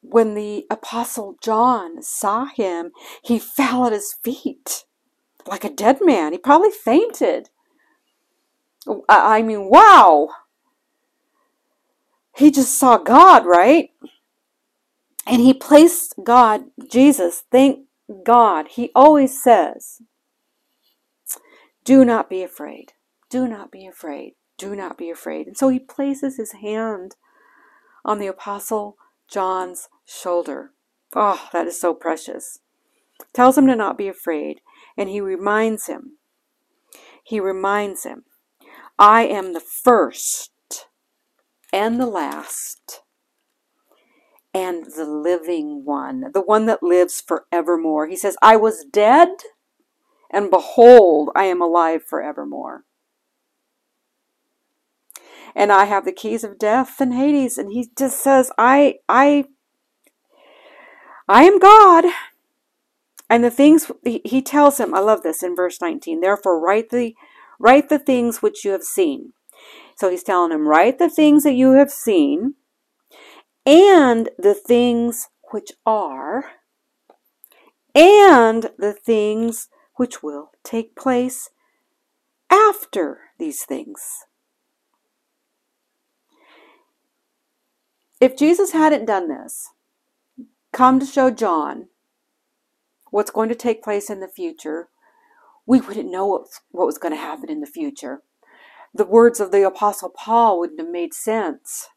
when 0.00 0.34
the 0.34 0.66
apostle 0.70 1.36
John 1.42 2.02
saw 2.02 2.46
him, 2.46 2.90
he 3.22 3.38
fell 3.56 3.86
at 3.86 3.92
his 3.92 4.14
feet 4.24 4.84
like 5.46 5.64
a 5.64 5.70
dead 5.70 5.98
man. 6.00 6.32
He 6.32 6.38
probably 6.38 6.70
fainted. 6.70 7.50
I 9.08 9.42
mean, 9.42 9.68
wow. 9.70 10.28
He 12.36 12.50
just 12.50 12.78
saw 12.78 12.98
God, 12.98 13.44
right? 13.44 13.90
And 15.26 15.42
he 15.42 15.52
placed 15.52 16.14
God, 16.22 16.64
Jesus, 16.90 17.42
thank 17.50 17.80
God. 18.24 18.68
He 18.68 18.90
always 18.94 19.42
says, 19.42 20.00
Do 21.84 22.04
not 22.04 22.30
be 22.30 22.42
afraid. 22.42 22.92
Do 23.28 23.46
not 23.46 23.70
be 23.70 23.86
afraid. 23.86 24.34
Do 24.58 24.76
not 24.76 24.98
be 24.98 25.08
afraid. 25.08 25.46
And 25.46 25.56
so 25.56 25.68
he 25.68 25.78
places 25.78 26.36
his 26.36 26.52
hand 26.52 27.16
on 28.04 28.18
the 28.18 28.26
Apostle 28.26 28.96
John's 29.28 29.88
shoulder. 30.04 30.72
Oh, 31.14 31.48
that 31.52 31.66
is 31.66 31.80
so 31.80 31.94
precious. 31.94 32.58
Tells 33.32 33.56
him 33.56 33.66
to 33.68 33.76
not 33.76 33.96
be 33.96 34.08
afraid. 34.08 34.60
And 34.96 35.08
he 35.08 35.20
reminds 35.20 35.86
him, 35.86 36.18
he 37.22 37.38
reminds 37.38 38.04
him, 38.04 38.24
I 38.98 39.26
am 39.26 39.52
the 39.52 39.60
first 39.60 40.50
and 41.72 42.00
the 42.00 42.06
last, 42.06 43.02
and 44.54 44.86
the 44.96 45.04
living 45.04 45.84
one, 45.84 46.32
the 46.32 46.40
one 46.40 46.66
that 46.66 46.82
lives 46.82 47.20
forevermore. 47.20 48.08
He 48.08 48.16
says, 48.16 48.36
I 48.42 48.56
was 48.56 48.84
dead, 48.84 49.28
and 50.30 50.50
behold, 50.50 51.30
I 51.36 51.44
am 51.44 51.62
alive 51.62 52.02
forevermore. 52.02 52.84
And 55.54 55.72
I 55.72 55.84
have 55.84 56.04
the 56.04 56.12
keys 56.12 56.44
of 56.44 56.58
death 56.58 57.00
and 57.00 57.14
Hades. 57.14 57.58
And 57.58 57.72
he 57.72 57.90
just 57.96 58.22
says, 58.22 58.50
I, 58.58 58.96
I, 59.08 59.44
I 61.28 61.44
am 61.44 61.58
God. 61.58 62.04
And 63.30 63.44
the 63.44 63.50
things 63.50 63.90
he 64.04 64.42
tells 64.42 64.78
him, 64.78 64.94
I 64.94 65.00
love 65.00 65.22
this 65.22 65.42
in 65.42 65.54
verse 65.54 65.80
19. 65.80 66.20
Therefore, 66.20 66.60
write 66.60 66.90
the 66.90 67.14
write 67.58 67.88
the 67.88 67.98
things 67.98 68.40
which 68.40 68.64
you 68.64 68.70
have 68.70 68.82
seen. 68.84 69.32
So 69.96 70.10
he's 70.10 70.22
telling 70.22 70.52
him, 70.52 70.68
write 70.68 70.98
the 70.98 71.10
things 71.10 71.42
that 71.42 71.54
you 71.54 71.72
have 71.72 71.90
seen, 71.90 72.54
and 73.66 74.30
the 74.38 74.54
things 74.54 75.28
which 75.50 75.72
are, 75.84 76.52
and 77.94 78.70
the 78.78 78.92
things 78.92 79.68
which 79.96 80.22
will 80.22 80.52
take 80.62 80.96
place 80.96 81.50
after 82.50 83.18
these 83.38 83.64
things. 83.64 84.24
If 88.20 88.36
Jesus 88.36 88.72
hadn't 88.72 89.04
done 89.04 89.28
this, 89.28 89.70
come 90.72 90.98
to 90.98 91.06
show 91.06 91.30
John 91.30 91.88
what's 93.10 93.30
going 93.30 93.48
to 93.48 93.54
take 93.54 93.82
place 93.82 94.10
in 94.10 94.20
the 94.20 94.28
future, 94.28 94.88
we 95.66 95.80
wouldn't 95.80 96.10
know 96.10 96.26
what, 96.26 96.48
was 96.72 96.98
going 96.98 97.14
to 97.14 97.20
happen 97.20 97.48
in 97.48 97.60
the 97.60 97.66
future. 97.66 98.22
The 98.92 99.04
words 99.04 99.38
of 99.38 99.52
the 99.52 99.66
Apostle 99.66 100.10
Paul 100.10 100.58
wouldn't 100.58 100.80
have 100.80 100.88
made 100.88 101.14
sense 101.14 101.88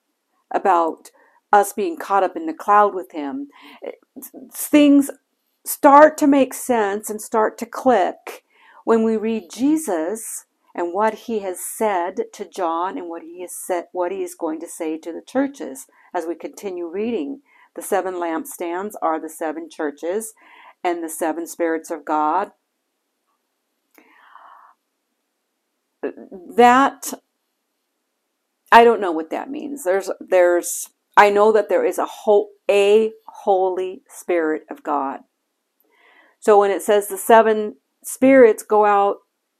about 0.54 1.10
us 1.52 1.74
being 1.74 1.98
caught 1.98 2.24
up 2.24 2.36
in 2.36 2.46
the 2.46 2.54
cloud 2.54 2.94
with 2.94 3.12
him. 3.14 3.48
Things 4.54 5.10
start 5.66 6.18
to 6.20 6.28
make 6.28 6.54
sense 6.54 7.10
and 7.10 7.22
start 7.22 7.58
to 7.58 7.66
click 7.66 8.44
when 8.86 9.04
we 9.04 9.18
read 9.18 9.50
Jesus 9.52 10.46
and 10.76 10.94
what 10.94 11.14
he 11.14 11.40
has 11.40 11.60
said 11.60 12.26
to 12.34 12.46
John 12.48 12.98
and 12.98 13.10
what 13.10 13.24
he 13.24 13.42
has 13.42 13.56
said 13.56 13.86
what 13.92 14.12
he 14.12 14.24
is 14.24 14.36
going 14.36 14.60
to 14.62 14.68
say 14.68 14.98
to 14.98 15.12
the 15.12 15.22
churches 15.26 15.88
as 16.14 16.26
we 16.26 16.36
continue 16.36 16.88
reading. 16.88 17.42
The 17.76 17.82
seven 17.82 18.16
lampstands 18.16 18.94
are 19.02 19.20
the 19.20 19.30
seven 19.30 19.70
churches 19.70 20.34
and 20.84 21.04
the 21.04 21.10
seven 21.10 21.48
spirits 21.48 21.90
of 21.92 22.06
God. 22.06 22.52
That 26.56 27.14
I 28.72 28.84
don't 28.84 29.02
know 29.02 29.12
what 29.12 29.30
that 29.30 29.50
means. 29.50 29.84
There's 29.84 30.10
there's 30.20 30.90
I 31.16 31.30
know 31.30 31.52
that 31.52 31.70
there 31.70 31.86
is 31.86 31.98
a 31.98 32.06
whole 32.06 32.50
a 32.70 33.12
holy 33.28 34.02
spirit 34.08 34.64
of 34.70 34.84
God. 34.84 35.22
So 36.40 36.60
when 36.60 36.72
it 36.72 36.82
says 36.82 37.08
the 37.08 37.18
seven 37.18 37.76
spirits 38.04 38.64
go 38.64 38.86
out 38.86 39.18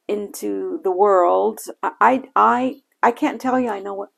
into 0.08 0.80
the 0.84 0.92
world, 0.92 1.60
I 1.84 2.24
I 2.36 2.82
I 3.04 3.12
can't 3.12 3.40
tell 3.40 3.60
you 3.60 3.70
I 3.70 3.80
know 3.80 3.94
what 3.94 4.10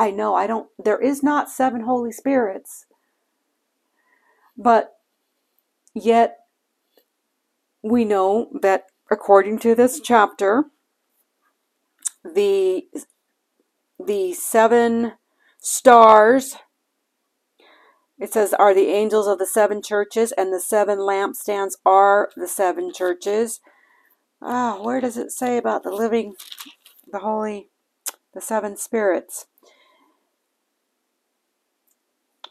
I 0.00 0.10
know. 0.10 0.34
I 0.34 0.46
don't 0.46 0.68
there 0.82 0.98
is 0.98 1.22
not 1.22 1.50
seven 1.50 1.82
holy 1.82 2.10
spirits. 2.10 2.86
But 4.56 4.94
yet 5.94 6.38
we 7.82 8.06
know 8.06 8.48
that 8.62 8.86
according 9.10 9.58
to 9.58 9.74
this 9.74 10.00
chapter, 10.00 10.64
the 12.24 12.84
the 14.02 14.32
seven 14.32 15.12
stars 15.58 16.56
it 18.18 18.32
says 18.32 18.54
are 18.54 18.72
the 18.72 18.88
angels 18.88 19.26
of 19.26 19.38
the 19.38 19.46
seven 19.46 19.82
churches 19.82 20.32
and 20.32 20.50
the 20.50 20.60
seven 20.60 20.98
lampstands 20.98 21.72
are 21.84 22.30
the 22.34 22.48
seven 22.48 22.90
churches 22.94 23.60
ah 24.40 24.78
where 24.80 25.02
does 25.02 25.18
it 25.18 25.30
say 25.30 25.58
about 25.58 25.82
the 25.82 25.90
living 25.90 26.34
the 27.12 27.18
holy 27.18 27.68
the 28.32 28.40
seven 28.40 28.74
spirits 28.74 29.46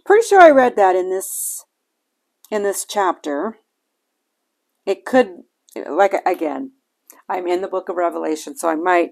pretty 0.10 0.26
sure 0.28 0.42
i 0.42 0.50
read 0.50 0.76
that 0.76 0.96
in 0.96 1.10
this 1.10 1.66
in 2.50 2.64
this 2.64 2.84
chapter 2.84 3.60
it 4.90 5.06
could, 5.06 5.44
like, 5.88 6.16
again, 6.26 6.72
I'm 7.30 7.46
in 7.46 7.62
the 7.62 7.68
book 7.68 7.90
of 7.90 7.96
Revelation, 7.96 8.58
so 8.58 8.70
I 8.70 8.76
might. 8.76 9.12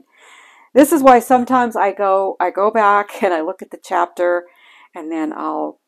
This 0.73 0.91
is 0.91 1.03
why 1.03 1.19
sometimes 1.19 1.75
I 1.75 1.91
go, 1.91 2.36
I 2.39 2.49
go 2.49 2.71
back 2.71 3.21
and 3.21 3.31
I 3.31 3.41
look 3.41 3.62
at 3.62 3.69
the 3.69 3.79
chapter, 3.81 4.45
and 4.95 5.12
then 5.12 5.33
I'll 5.33 5.79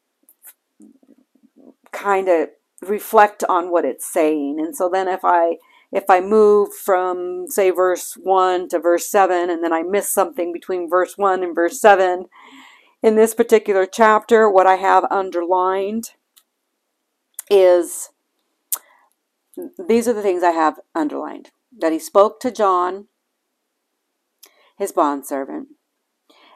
kind 1.91 2.29
of 2.29 2.49
reflect 2.83 3.43
on 3.49 3.71
what 3.71 3.83
it's 3.83 4.05
saying. 4.05 4.57
And 4.59 4.75
so 4.75 4.89
then 4.89 5.07
if 5.07 5.21
I 5.23 5.57
if 5.91 6.03
I 6.07 6.21
move 6.21 6.69
from 6.71 7.47
say 7.47 7.71
verse 7.71 8.15
1 8.21 8.69
to 8.69 8.79
verse 8.79 9.09
7 9.09 9.49
and 9.49 9.63
then 9.63 9.73
I 9.73 9.81
miss 9.81 10.13
something 10.13 10.53
between 10.53 10.87
verse 10.87 11.17
1 11.17 11.43
and 11.43 11.55
verse 11.55 11.81
7 11.81 12.25
in 13.01 13.15
this 13.15 13.33
particular 13.33 13.85
chapter 13.85 14.49
what 14.49 14.67
I 14.67 14.75
have 14.75 15.05
underlined 15.09 16.11
is 17.49 18.09
these 19.87 20.07
are 20.07 20.13
the 20.13 20.21
things 20.21 20.43
I 20.43 20.51
have 20.51 20.79
underlined 20.95 21.51
that 21.77 21.91
he 21.91 21.99
spoke 21.99 22.39
to 22.41 22.51
John, 22.51 23.07
his 24.77 24.91
bondservant, 24.91 25.69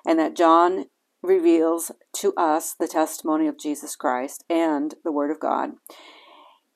and 0.06 0.20
that 0.20 0.36
John 0.36 0.86
reveals 1.22 1.92
to 2.18 2.34
us 2.36 2.74
the 2.78 2.88
testimony 2.88 3.48
of 3.48 3.60
Jesus 3.60 3.96
Christ 3.96 4.44
and 4.50 4.96
the 5.04 5.12
Word 5.12 5.32
of 5.32 5.40
God. 5.40 5.72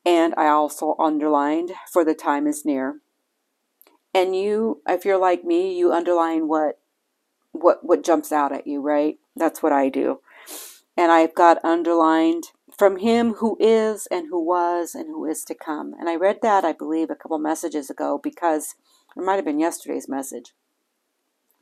And 0.06 0.34
I 0.38 0.48
also 0.48 0.96
underlined, 1.00 1.74
for 1.92 2.06
the 2.06 2.14
time 2.14 2.48
is 2.48 2.64
near. 2.64 3.02
And 4.14 4.36
you, 4.36 4.82
if 4.88 5.04
you're 5.04 5.18
like 5.18 5.44
me, 5.44 5.78
you 5.78 5.92
underline 5.92 6.48
what 6.48 6.80
what 7.52 7.80
what 7.84 8.04
jumps 8.04 8.32
out 8.32 8.52
at 8.52 8.68
you, 8.68 8.82
right? 8.82 9.18
That's 9.38 9.63
what 9.63 9.71
I 9.71 9.89
do. 9.89 10.21
And 10.95 11.12
I've 11.12 11.36
got 11.36 11.63
underlined 11.63 12.45
from 12.78 12.97
him 12.97 13.34
who 13.34 13.58
is 13.60 14.08
and 14.10 14.28
who 14.30 14.43
was 14.43 14.95
and 14.95 15.08
who 15.08 15.26
is 15.26 15.43
to 15.45 15.56
come. 15.56 15.93
And 16.00 16.10
I 16.10 16.15
read 16.15 16.39
that, 16.41 16.65
I 16.65 16.73
believe, 16.73 17.10
a 17.10 17.15
couple 17.15 17.38
messages 17.39 17.89
ago 17.89 18.19
because 18.21 18.76
it 19.15 19.23
might 19.23 19.36
have 19.36 19.45
been 19.45 19.60
yesterday's 19.60 20.10
message. 20.10 20.54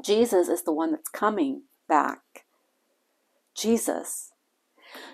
Jesus 0.03 0.47
is 0.47 0.63
the 0.63 0.73
one 0.73 0.91
that's 0.91 1.09
coming 1.09 1.63
back. 1.87 2.45
Jesus. 3.55 4.31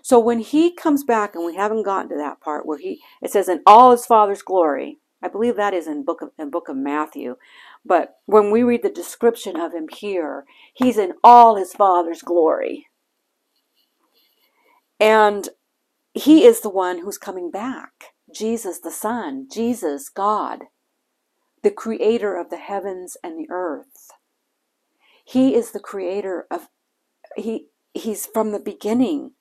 So 0.02 0.20
when 0.20 0.40
he 0.40 0.74
comes 0.74 1.04
back, 1.04 1.36
and 1.36 1.46
we 1.46 1.56
haven't 1.56 1.84
gotten 1.84 2.10
to 2.10 2.16
that 2.16 2.42
part 2.42 2.66
where 2.66 2.78
he 2.78 3.02
it 3.22 3.32
says 3.32 3.48
in 3.50 3.62
all 3.66 3.92
his 3.92 4.06
father's 4.06 4.42
glory. 4.42 4.98
I 5.24 5.28
believe 5.28 5.56
that 5.56 5.76
is 5.76 5.86
in 5.86 6.04
book 6.04 6.24
of 6.24 6.32
in 6.40 6.50
book 6.50 6.68
of 6.68 6.76
Matthew. 6.76 7.36
But 7.84 8.16
when 8.26 8.52
we 8.52 8.64
read 8.64 8.84
the 8.84 8.90
description 8.90 9.60
of 9.60 9.74
him 9.74 9.88
here, 9.88 10.46
he's 10.74 10.98
in 10.98 11.14
all 11.24 11.56
his 11.56 11.74
father's 11.74 12.22
glory. 12.22 12.88
And 15.00 15.50
he 16.14 16.46
is 16.46 16.62
the 16.62 16.70
one 16.70 17.00
who's 17.00 17.18
coming 17.18 17.50
back. 17.50 18.14
Jesus, 18.34 18.80
the 18.80 18.92
Son, 18.92 19.48
Jesus, 19.52 20.10
God, 20.10 20.66
the 21.64 21.72
creator 21.72 22.38
of 22.38 22.50
the 22.50 22.58
heavens 22.58 23.18
and 23.24 23.38
the 23.38 23.48
earth. 23.50 24.12
He 25.26 25.56
is 25.56 25.72
the 25.72 25.80
creator 25.80 26.46
of, 26.52 26.68
he, 27.36 27.68
he's 27.94 28.26
from 28.26 28.52
the 28.52 28.60
beginning. 28.60 29.32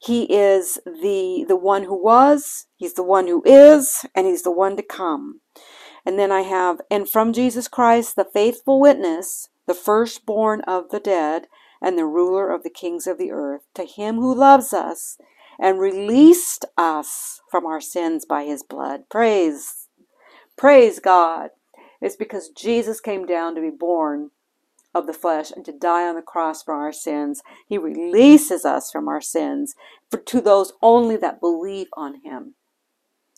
He 0.00 0.24
is 0.24 0.78
the, 0.84 1.44
the 1.46 1.56
one 1.56 1.84
who 1.84 2.02
was, 2.02 2.66
he's 2.76 2.94
the 2.94 3.02
one 3.02 3.26
who 3.26 3.42
is, 3.46 4.04
and 4.14 4.26
he's 4.26 4.42
the 4.42 4.50
one 4.50 4.76
to 4.76 4.82
come. 4.82 5.40
And 6.06 6.18
then 6.18 6.30
I 6.30 6.42
have, 6.42 6.80
and 6.90 7.08
from 7.08 7.32
Jesus 7.32 7.68
Christ, 7.68 8.16
the 8.16 8.24
faithful 8.24 8.80
witness, 8.80 9.48
the 9.66 9.74
firstborn 9.74 10.60
of 10.62 10.90
the 10.90 11.00
dead, 11.00 11.46
and 11.80 11.96
the 11.96 12.04
ruler 12.04 12.50
of 12.50 12.62
the 12.62 12.70
kings 12.70 13.06
of 13.06 13.18
the 13.18 13.30
earth, 13.30 13.62
to 13.74 13.84
him 13.84 14.16
who 14.16 14.34
loves 14.34 14.72
us 14.72 15.18
and 15.58 15.78
released 15.78 16.64
us 16.76 17.40
from 17.50 17.64
our 17.64 17.80
sins 17.80 18.24
by 18.24 18.44
his 18.44 18.62
blood. 18.62 19.04
Praise, 19.10 19.88
praise 20.56 20.98
God. 20.98 21.50
It's 22.00 22.16
because 22.16 22.50
Jesus 22.50 23.00
came 23.00 23.24
down 23.24 23.54
to 23.54 23.60
be 23.60 23.70
born 23.70 24.30
of 24.94 25.06
the 25.06 25.12
flesh 25.12 25.50
and 25.50 25.64
to 25.64 25.72
die 25.72 26.06
on 26.06 26.14
the 26.14 26.22
cross 26.22 26.62
for 26.62 26.74
our 26.74 26.92
sins. 26.92 27.42
He 27.66 27.78
releases 27.78 28.64
us 28.64 28.90
from 28.90 29.08
our 29.08 29.20
sins 29.20 29.74
for 30.10 30.18
to 30.18 30.40
those 30.40 30.72
only 30.82 31.16
that 31.16 31.40
believe 31.40 31.88
on 31.94 32.20
him. 32.22 32.54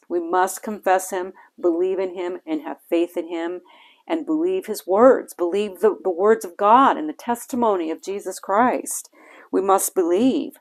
We 0.09 0.21
must 0.21 0.62
confess 0.62 1.11
him, 1.11 1.33
believe 1.61 1.99
in 1.99 2.14
him, 2.14 2.38
and 2.47 2.62
have 2.62 2.79
faith 2.88 3.16
in 3.16 3.29
him, 3.29 3.62
and 4.07 4.27
believe 4.27 4.66
his 4.66 4.87
words, 4.87 5.35
believe 5.35 5.81
the, 5.81 5.97
the 6.03 6.11
words 6.11 6.45
of 6.45 6.57
God 6.57 6.97
and 6.97 7.09
the 7.09 7.12
testimony 7.12 7.90
of 7.90 8.03
Jesus 8.03 8.38
Christ. 8.38 9.11
We 9.51 9.61
must 9.61 9.95
believe. 9.95 10.55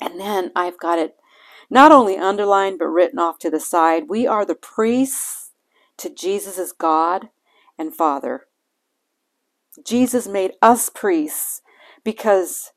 And 0.00 0.18
then 0.18 0.50
I've 0.56 0.78
got 0.78 0.98
it 0.98 1.16
not 1.70 1.92
only 1.92 2.16
underlined 2.16 2.78
but 2.78 2.86
written 2.86 3.18
off 3.18 3.38
to 3.40 3.50
the 3.50 3.60
side. 3.60 4.08
We 4.08 4.26
are 4.26 4.44
the 4.44 4.54
priests 4.54 5.52
to 5.98 6.10
Jesus 6.10 6.58
as 6.58 6.72
God 6.72 7.28
and 7.78 7.94
Father. 7.94 8.46
Jesus 9.84 10.26
made 10.26 10.52
us 10.62 10.88
priests 10.88 11.60
because 12.04 12.72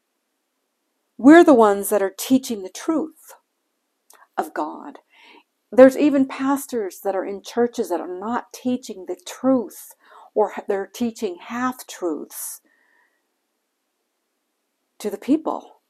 we're 1.17 1.43
the 1.43 1.53
ones 1.53 1.89
that 1.89 2.01
are 2.01 2.13
teaching 2.17 2.63
the 2.63 2.69
truth 2.69 3.33
of 4.37 4.53
God. 4.53 4.99
There's 5.71 5.97
even 5.97 6.27
pastors 6.27 6.99
that 7.03 7.15
are 7.15 7.25
in 7.25 7.43
churches 7.43 7.89
that 7.89 8.01
are 8.01 8.19
not 8.19 8.53
teaching 8.53 9.05
the 9.07 9.17
truth 9.25 9.93
or 10.33 10.53
they're 10.67 10.87
teaching 10.87 11.37
half 11.41 11.85
truths 11.87 12.61
to 14.99 15.09
the 15.09 15.17
people. 15.17 15.81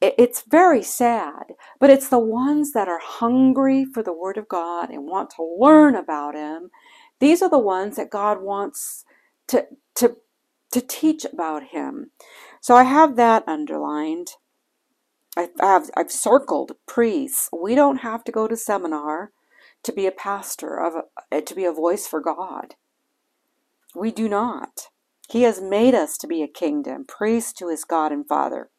It's 0.00 0.44
very 0.48 0.82
sad, 0.82 1.54
but 1.80 1.90
it's 1.90 2.08
the 2.08 2.20
ones 2.20 2.72
that 2.72 2.88
are 2.88 3.00
hungry 3.02 3.84
for 3.84 4.02
the 4.02 4.12
Word 4.12 4.38
of 4.38 4.48
God 4.48 4.90
and 4.90 5.08
want 5.08 5.30
to 5.30 5.56
learn 5.58 5.96
about 5.96 6.36
Him. 6.36 6.70
These 7.18 7.42
are 7.42 7.50
the 7.50 7.58
ones 7.58 7.96
that 7.96 8.10
God 8.10 8.40
wants 8.40 9.04
to, 9.48 9.66
to, 9.96 10.16
to 10.70 10.80
teach 10.80 11.24
about 11.24 11.64
Him. 11.64 12.12
So 12.60 12.76
I 12.76 12.84
have 12.84 13.16
that 13.16 13.42
underlined. 13.48 14.28
I 15.38 15.48
have, 15.60 15.88
I've 15.96 16.10
circled 16.10 16.72
priests. 16.88 17.48
We 17.52 17.76
don't 17.76 17.98
have 17.98 18.24
to 18.24 18.32
go 18.32 18.48
to 18.48 18.56
seminar 18.56 19.30
to 19.84 19.92
be 19.92 20.04
a 20.06 20.10
pastor, 20.12 20.76
of 20.76 20.94
a, 20.96 21.02
eh, 21.30 21.42
to 21.42 21.54
be 21.54 21.64
a 21.64 21.72
voice 21.72 22.08
for 22.08 22.20
God. 22.20 22.74
We 23.94 24.10
do 24.10 24.28
not. 24.28 24.88
He 25.30 25.42
has 25.42 25.60
made 25.60 25.94
us 25.94 26.18
to 26.18 26.26
be 26.26 26.42
a 26.42 26.48
kingdom, 26.48 27.04
priest 27.06 27.56
to 27.58 27.68
his 27.68 27.84
God 27.84 28.10
and 28.10 28.26
Father. 28.26 28.70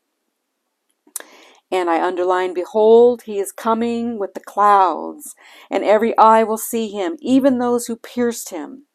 And 1.72 1.90
I 1.90 2.06
underline, 2.06 2.54
Behold, 2.54 3.22
he 3.22 3.40
is 3.40 3.54
coming 3.54 4.20
with 4.20 4.34
the 4.34 4.42
clouds, 4.42 5.36
and 5.72 5.86
every 5.86 6.18
eye 6.18 6.44
will 6.44 6.58
see 6.58 6.90
him, 6.90 7.16
even 7.22 7.60
those 7.60 7.88
who 7.88 7.96
pierced 7.96 8.50
him. 8.50 8.88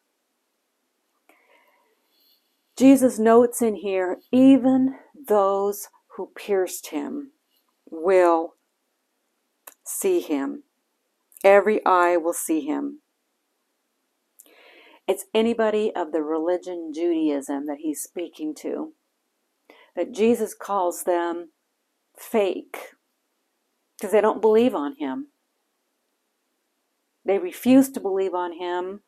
Jesus 2.77 3.17
notes 3.17 3.61
in 3.61 3.77
here, 3.77 4.19
even 4.31 4.97
those 5.27 5.87
who 6.15 6.31
pierced 6.35 6.87
him 6.87 7.31
will 7.95 8.55
see 9.85 10.19
him. 10.19 10.63
Every 11.43 11.85
eye 11.85 12.17
will 12.17 12.33
see 12.33 12.61
him. 12.61 13.01
It's 15.07 15.25
anybody 15.33 15.93
of 15.95 16.11
the 16.11 16.23
religion 16.23 16.91
Judaism 16.93 17.67
that 17.67 17.79
he's 17.81 18.01
speaking 18.01 18.55
to. 18.55 18.93
That 19.95 20.11
Jesus 20.11 20.53
calls 20.53 21.03
them 21.03 21.49
fake 22.17 22.77
because 23.97 24.11
they 24.11 24.21
don't 24.21 24.41
believe 24.41 24.75
on 24.75 24.95
him. 24.97 25.27
They 27.23 27.39
refused 27.39 27.93
to 27.93 27.99
believe 27.99 28.33
on 28.33 28.53
him 28.53 29.01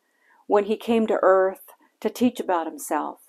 when 0.46 0.64
he 0.64 0.76
came 0.76 1.06
to 1.06 1.18
earth 1.22 1.72
to 2.00 2.10
teach 2.10 2.40
about 2.40 2.66
himself. 2.66 3.20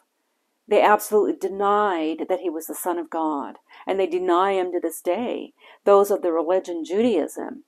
They 0.70 0.84
absolutely 0.84 1.36
denied 1.36 2.28
that 2.30 2.42
he 2.42 2.50
was 2.50 2.68
the 2.68 2.76
Son 2.76 3.00
of 3.00 3.10
God, 3.10 3.56
and 3.88 4.00
they 4.00 4.06
deny 4.06 4.52
him 4.52 4.72
to 4.72 4.80
this 4.80 5.02
day. 5.02 5.54
Those 5.84 6.12
of 6.12 6.22
the 6.22 6.32
religion 6.32 6.86
Judaism, 6.86 7.64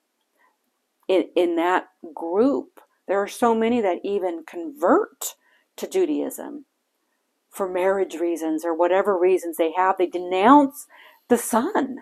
in, 1.07 1.29
in 1.35 1.55
that 1.55 1.87
group, 2.13 2.79
there 3.07 3.19
are 3.19 3.27
so 3.27 3.55
many 3.55 3.81
that 3.81 4.01
even 4.03 4.43
convert 4.45 5.33
to 5.77 5.87
Judaism 5.87 6.65
for 7.49 7.67
marriage 7.67 8.13
reasons 8.15 8.63
or 8.63 8.77
whatever 8.77 9.17
reasons 9.17 9.57
they 9.57 9.71
have. 9.71 9.97
They 9.97 10.05
denounce 10.05 10.85
the 11.27 11.39
Son. 11.39 11.97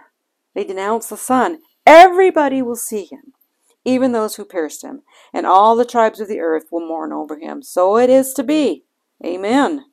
They 0.54 0.66
denounce 0.66 1.08
the 1.08 1.18
Son. 1.18 1.60
Everybody 1.86 2.62
will 2.62 2.76
see 2.76 3.06
him, 3.06 3.34
even 3.86 4.12
those 4.12 4.36
who 4.36 4.44
pierced 4.44 4.84
him, 4.84 5.04
and 5.34 5.46
all 5.46 5.78
the 5.78 5.86
tribes 5.86 6.20
of 6.20 6.28
the 6.28 6.42
earth 6.42 6.66
will 6.72 6.86
mourn 6.86 7.14
over 7.14 7.40
him. 7.40 7.64
So 7.64 7.98
it 7.98 8.10
is 8.10 8.34
to 8.34 8.44
be. 8.44 8.84
Amen. 9.26 9.86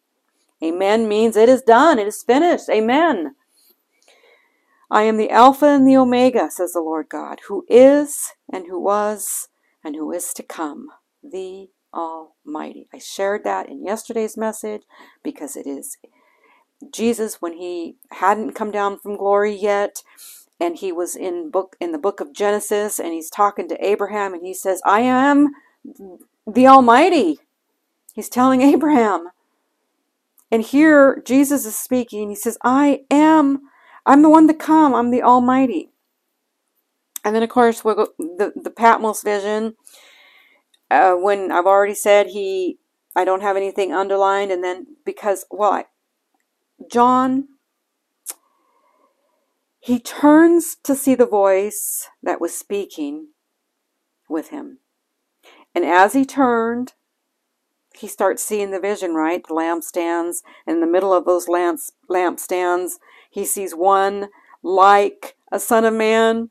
Amen 0.62 1.08
means 1.08 1.36
it 1.36 1.48
is 1.48 1.62
done, 1.62 1.98
it 1.98 2.06
is 2.06 2.22
finished. 2.22 2.68
Amen. 2.70 3.34
I 4.90 5.02
am 5.02 5.16
the 5.16 5.30
Alpha 5.30 5.66
and 5.66 5.86
the 5.86 5.96
Omega, 5.96 6.50
says 6.50 6.72
the 6.72 6.80
Lord 6.80 7.08
God, 7.08 7.40
who 7.48 7.64
is 7.68 8.32
and 8.52 8.66
who 8.66 8.80
was 8.80 9.48
and 9.84 9.96
who 9.96 10.12
is 10.12 10.32
to 10.34 10.42
come, 10.42 10.88
the 11.22 11.68
Almighty. 11.92 12.88
I 12.94 12.98
shared 12.98 13.42
that 13.44 13.68
in 13.68 13.84
yesterday's 13.84 14.36
message 14.36 14.82
because 15.24 15.56
it 15.56 15.66
is 15.66 15.98
Jesus 16.92 17.42
when 17.42 17.54
he 17.54 17.96
hadn't 18.12 18.52
come 18.52 18.70
down 18.70 18.98
from 18.98 19.16
glory 19.16 19.54
yet 19.54 20.02
and 20.60 20.76
he 20.76 20.92
was 20.92 21.16
in 21.16 21.50
book 21.50 21.76
in 21.80 21.92
the 21.92 21.98
book 21.98 22.20
of 22.20 22.32
Genesis 22.32 22.98
and 22.98 23.12
he's 23.12 23.30
talking 23.30 23.68
to 23.68 23.86
Abraham 23.86 24.34
and 24.34 24.44
he 24.46 24.54
says, 24.54 24.80
"I 24.84 25.00
am 25.00 25.48
the 26.46 26.66
Almighty." 26.66 27.40
He's 28.14 28.28
telling 28.28 28.62
Abraham. 28.74 29.28
And 30.50 30.62
here 30.62 31.22
Jesus 31.26 31.66
is 31.66 31.78
speaking. 31.78 32.30
He 32.30 32.36
says, 32.36 32.58
"I 32.64 33.00
am 33.10 33.60
I'm 34.06 34.22
the 34.22 34.30
one 34.30 34.48
to 34.48 34.54
come. 34.54 34.94
I'm 34.94 35.10
the 35.10 35.22
Almighty." 35.22 35.90
And 37.24 37.34
then 37.34 37.42
of 37.42 37.50
course 37.50 37.84
we'll 37.84 37.96
go, 37.96 38.08
the 38.18 38.52
the 38.56 38.70
Patmos 38.70 39.22
vision 39.22 39.74
uh, 40.90 41.14
when 41.14 41.52
I've 41.52 41.66
already 41.66 41.94
said 41.94 42.28
he 42.28 42.78
I 43.16 43.24
don't 43.24 43.42
have 43.42 43.56
anything 43.56 43.92
underlined 43.92 44.52
and 44.52 44.62
then 44.62 44.86
because 45.04 45.44
well 45.50 45.72
I, 45.72 45.84
John 46.90 47.48
he 49.80 50.00
turns 50.00 50.76
to 50.82 50.96
see 50.96 51.14
the 51.14 51.26
voice 51.26 52.08
that 52.22 52.40
was 52.40 52.58
speaking 52.58 53.28
with 54.28 54.48
him. 54.48 54.80
And 55.76 55.84
as 55.84 56.12
he 56.12 56.24
turned, 56.24 56.94
he 57.98 58.08
starts 58.08 58.44
seeing 58.44 58.70
the 58.70 58.80
vision, 58.80 59.14
right? 59.14 59.42
The 59.46 59.54
lampstands. 59.54 60.42
In 60.66 60.80
the 60.80 60.86
middle 60.86 61.12
of 61.12 61.24
those 61.24 61.48
lamps, 61.48 61.92
lampstands, 62.08 62.94
he 63.30 63.44
sees 63.44 63.74
one 63.74 64.28
like 64.62 65.36
a 65.52 65.60
son 65.60 65.84
of 65.84 65.94
man. 65.94 66.50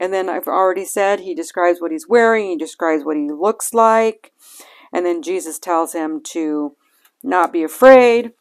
And 0.00 0.12
then 0.12 0.28
I've 0.28 0.48
already 0.48 0.84
said 0.84 1.20
he 1.20 1.34
describes 1.34 1.80
what 1.80 1.92
he's 1.92 2.08
wearing, 2.08 2.48
he 2.48 2.56
describes 2.56 3.04
what 3.04 3.16
he 3.16 3.30
looks 3.30 3.72
like. 3.72 4.32
And 4.92 5.04
then 5.06 5.22
Jesus 5.22 5.58
tells 5.58 5.92
him 5.92 6.20
to 6.24 6.76
not 7.22 7.52
be 7.52 7.62
afraid. 7.62 8.32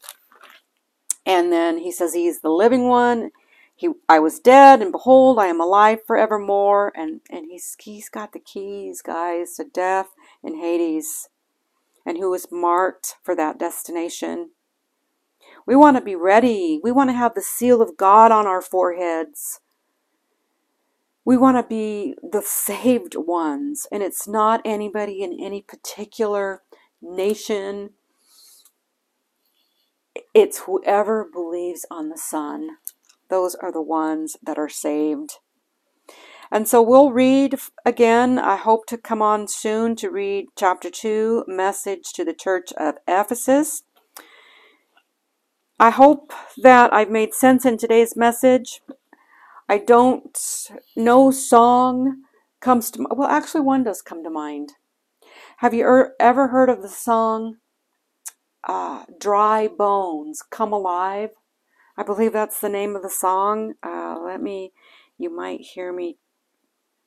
And 1.25 1.51
then 1.51 1.79
he 1.79 1.91
says 1.91 2.13
he's 2.13 2.41
the 2.41 2.49
living 2.49 2.87
one 2.87 3.31
he 3.75 3.89
I 4.07 4.19
was 4.19 4.39
dead 4.39 4.81
and 4.81 4.91
behold 4.91 5.39
I 5.39 5.47
am 5.47 5.59
alive 5.59 5.99
forevermore 6.05 6.91
and 6.95 7.21
and 7.29 7.47
he's 7.49 7.75
he's 7.79 8.09
got 8.09 8.33
the 8.33 8.39
keys 8.39 9.01
guys 9.01 9.55
to 9.55 9.63
death 9.63 10.09
and 10.43 10.57
Hades 10.57 11.29
and 12.05 12.17
who 12.17 12.33
is 12.33 12.47
marked 12.51 13.15
for 13.23 13.35
that 13.35 13.57
destination. 13.57 14.51
We 15.65 15.75
want 15.75 15.97
to 15.97 16.03
be 16.03 16.15
ready. 16.15 16.79
We 16.83 16.91
want 16.91 17.09
to 17.09 17.15
have 17.15 17.35
the 17.35 17.41
seal 17.41 17.81
of 17.81 17.97
God 17.97 18.31
on 18.31 18.45
our 18.47 18.61
foreheads. 18.61 19.59
We 21.25 21.37
want 21.37 21.57
to 21.57 21.63
be 21.63 22.15
the 22.21 22.41
saved 22.41 23.15
ones, 23.15 23.87
and 23.91 24.03
it's 24.03 24.27
not 24.27 24.61
anybody 24.65 25.23
in 25.23 25.39
any 25.41 25.61
particular 25.61 26.63
nation. 27.01 27.91
It's 30.33 30.59
whoever 30.59 31.25
believes 31.31 31.85
on 31.89 32.09
the 32.09 32.17
Son 32.17 32.77
those 33.33 33.55
are 33.55 33.71
the 33.71 33.81
ones 33.81 34.37
that 34.43 34.59
are 34.59 34.69
saved. 34.69 35.39
And 36.53 36.67
so 36.67 36.83
we'll 36.83 37.11
read 37.11 37.55
again. 37.83 38.37
I 38.37 38.57
hope 38.57 38.85
to 38.85 38.95
come 38.99 39.23
on 39.23 39.47
soon 39.47 39.95
to 39.95 40.11
read 40.11 40.49
chapter 40.55 40.91
2, 40.91 41.45
Message 41.47 42.13
to 42.13 42.23
the 42.23 42.35
Church 42.35 42.71
of 42.77 42.93
Ephesus. 43.07 43.81
I 45.79 45.89
hope 45.89 46.31
that 46.61 46.93
I've 46.93 47.09
made 47.09 47.33
sense 47.33 47.65
in 47.65 47.79
today's 47.79 48.15
message. 48.15 48.81
I 49.67 49.79
don't, 49.79 50.37
no 50.95 51.31
song 51.31 52.21
comes 52.59 52.91
to, 52.91 53.07
well, 53.09 53.29
actually, 53.29 53.61
one 53.61 53.83
does 53.83 54.03
come 54.03 54.23
to 54.23 54.29
mind. 54.29 54.73
Have 55.57 55.73
you 55.73 55.85
er, 55.85 56.13
ever 56.19 56.49
heard 56.49 56.69
of 56.69 56.83
the 56.83 56.87
song 56.87 57.55
uh, 58.69 59.05
Dry 59.19 59.67
Bones 59.67 60.43
Come 60.51 60.71
Alive? 60.71 61.31
I 61.97 62.03
believe 62.03 62.31
that's 62.31 62.59
the 62.59 62.69
name 62.69 62.95
of 62.95 63.01
the 63.01 63.09
song. 63.09 63.73
Uh, 63.81 64.19
let 64.23 64.39
me, 64.39 64.71
you 65.17 65.35
might 65.35 65.61
hear 65.61 65.91
me 65.91 66.17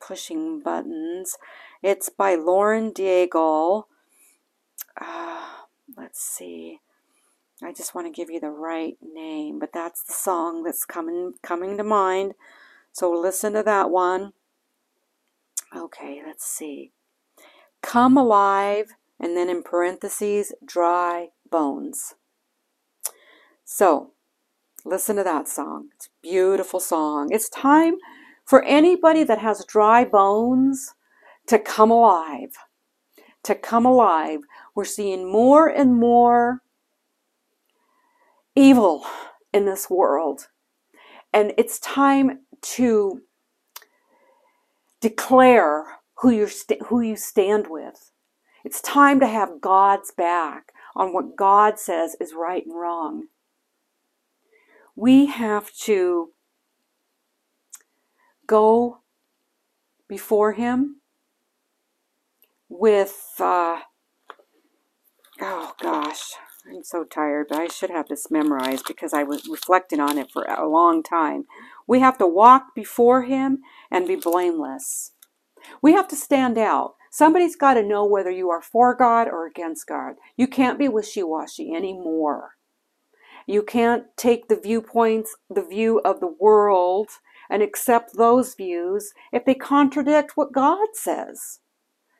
pushing 0.00 0.60
buttons. 0.60 1.36
It's 1.82 2.08
by 2.08 2.34
Lauren 2.34 2.92
Daigle. 2.92 3.84
Uh, 5.00 5.46
let's 5.96 6.20
see. 6.20 6.80
I 7.62 7.72
just 7.72 7.94
want 7.94 8.06
to 8.06 8.12
give 8.12 8.30
you 8.30 8.40
the 8.40 8.50
right 8.50 8.96
name, 9.02 9.58
but 9.58 9.72
that's 9.72 10.02
the 10.02 10.12
song 10.12 10.62
that's 10.62 10.84
coming 10.84 11.34
coming 11.42 11.76
to 11.76 11.84
mind. 11.84 12.34
So 12.92 13.10
listen 13.10 13.54
to 13.54 13.62
that 13.62 13.90
one. 13.90 14.32
Okay, 15.74 16.22
let's 16.26 16.44
see. 16.44 16.92
Come 17.82 18.16
alive, 18.16 18.94
and 19.18 19.36
then 19.36 19.48
in 19.48 19.62
parentheses, 19.62 20.52
dry 20.66 21.28
bones. 21.50 22.14
So 23.64 24.12
Listen 24.86 25.16
to 25.16 25.24
that 25.24 25.48
song. 25.48 25.88
It's 25.96 26.06
a 26.06 26.10
beautiful 26.22 26.78
song. 26.78 27.30
It's 27.32 27.48
time 27.48 27.96
for 28.46 28.62
anybody 28.62 29.24
that 29.24 29.40
has 29.40 29.64
dry 29.66 30.04
bones 30.04 30.94
to 31.48 31.58
come 31.58 31.90
alive. 31.90 32.56
To 33.44 33.54
come 33.54 33.84
alive. 33.84 34.40
We're 34.74 34.84
seeing 34.84 35.30
more 35.30 35.68
and 35.68 35.94
more 35.94 36.62
evil 38.54 39.04
in 39.52 39.66
this 39.66 39.90
world. 39.90 40.48
And 41.32 41.52
it's 41.58 41.78
time 41.80 42.40
to 42.62 43.20
declare 45.00 45.84
who, 46.18 46.30
you 46.30 46.48
who 46.86 47.00
you 47.00 47.16
stand 47.16 47.66
with. 47.68 48.10
It's 48.64 48.80
time 48.80 49.20
to 49.20 49.26
have 49.26 49.60
God's 49.60 50.12
back 50.12 50.72
on 50.96 51.12
what 51.12 51.36
God 51.36 51.78
says 51.78 52.16
is 52.20 52.32
right 52.34 52.64
and 52.64 52.74
wrong. 52.74 53.26
We 54.96 55.26
have 55.26 55.72
to 55.82 56.30
go 58.46 59.00
before 60.08 60.52
Him 60.52 61.00
with, 62.68 63.34
uh, 63.40 63.80
oh 65.40 65.72
gosh, 65.80 66.32
I'm 66.68 66.82
so 66.82 67.04
tired, 67.04 67.46
but 67.48 67.58
I 67.58 67.68
should 67.68 67.90
have 67.90 68.08
this 68.08 68.30
memorized 68.30 68.86
because 68.86 69.12
I 69.12 69.22
was 69.22 69.48
reflecting 69.48 70.00
on 70.00 70.18
it 70.18 70.30
for 70.32 70.44
a 70.44 70.68
long 70.68 71.02
time. 71.02 71.44
We 71.86 72.00
have 72.00 72.18
to 72.18 72.26
walk 72.26 72.74
before 72.74 73.22
Him 73.22 73.58
and 73.90 74.08
be 74.08 74.16
blameless. 74.16 75.12
We 75.82 75.92
have 75.92 76.08
to 76.08 76.16
stand 76.16 76.58
out. 76.58 76.94
Somebody's 77.10 77.56
got 77.56 77.74
to 77.74 77.82
know 77.82 78.04
whether 78.04 78.30
you 78.30 78.50
are 78.50 78.62
for 78.62 78.94
God 78.94 79.28
or 79.28 79.46
against 79.46 79.86
God. 79.86 80.16
You 80.36 80.46
can't 80.46 80.78
be 80.78 80.88
wishy 80.88 81.22
washy 81.22 81.72
anymore. 81.74 82.52
You 83.46 83.62
can't 83.62 84.04
take 84.16 84.48
the 84.48 84.60
viewpoints, 84.60 85.36
the 85.48 85.62
view 85.62 86.00
of 86.04 86.20
the 86.20 86.34
world, 86.40 87.08
and 87.50 87.62
accept 87.62 88.16
those 88.16 88.54
views 88.54 89.12
if 89.32 89.44
they 89.44 89.54
contradict 89.54 90.36
what 90.36 90.52
God 90.52 90.88
says. 90.94 91.60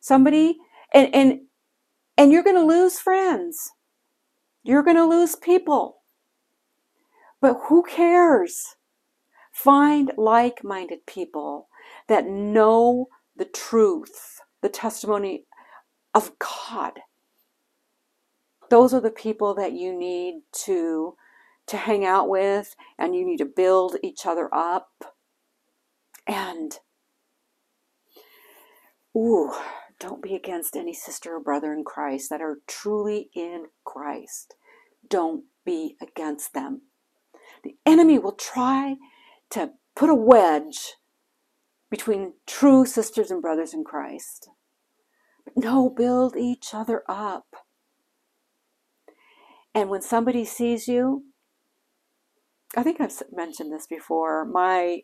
Somebody, 0.00 0.58
and, 0.94 1.14
and, 1.14 1.40
and 2.16 2.32
you're 2.32 2.44
going 2.44 2.56
to 2.56 2.62
lose 2.62 2.98
friends. 2.98 3.72
You're 4.62 4.82
going 4.82 4.96
to 4.96 5.04
lose 5.06 5.36
people. 5.36 6.02
But 7.40 7.58
who 7.68 7.82
cares? 7.82 8.76
Find 9.52 10.12
like 10.16 10.62
minded 10.64 11.06
people 11.06 11.68
that 12.08 12.26
know 12.26 13.06
the 13.36 13.44
truth, 13.44 14.40
the 14.62 14.68
testimony 14.68 15.44
of 16.14 16.32
God. 16.38 16.92
Those 18.70 18.92
are 18.92 19.00
the 19.00 19.10
people 19.10 19.54
that 19.54 19.72
you 19.72 19.96
need 19.96 20.42
to, 20.64 21.14
to 21.68 21.76
hang 21.76 22.04
out 22.04 22.28
with, 22.28 22.74
and 22.98 23.14
you 23.14 23.24
need 23.24 23.38
to 23.38 23.44
build 23.46 23.96
each 24.02 24.26
other 24.26 24.52
up. 24.52 25.15
And, 26.26 26.78
ooh, 29.16 29.52
don't 29.98 30.22
be 30.22 30.34
against 30.34 30.76
any 30.76 30.92
sister 30.92 31.36
or 31.36 31.40
brother 31.40 31.72
in 31.72 31.84
Christ 31.84 32.30
that 32.30 32.42
are 32.42 32.58
truly 32.66 33.30
in 33.34 33.66
Christ. 33.84 34.54
Don't 35.08 35.44
be 35.64 35.96
against 36.02 36.52
them. 36.52 36.82
The 37.62 37.76
enemy 37.86 38.16
mm-hmm. 38.16 38.24
will 38.24 38.32
try 38.32 38.96
to 39.50 39.70
put 39.94 40.10
a 40.10 40.14
wedge 40.14 40.94
between 41.90 42.34
true 42.46 42.84
sisters 42.84 43.30
and 43.30 43.40
brothers 43.40 43.72
in 43.72 43.84
Christ. 43.84 44.50
But 45.44 45.56
no, 45.56 45.88
build 45.88 46.36
each 46.36 46.74
other 46.74 47.02
up. 47.08 47.46
And 49.74 49.88
when 49.88 50.02
somebody 50.02 50.44
sees 50.44 50.88
you, 50.88 51.24
I 52.76 52.82
think 52.82 53.00
I've 53.00 53.22
mentioned 53.32 53.72
this 53.72 53.86
before. 53.86 54.44
My 54.44 55.02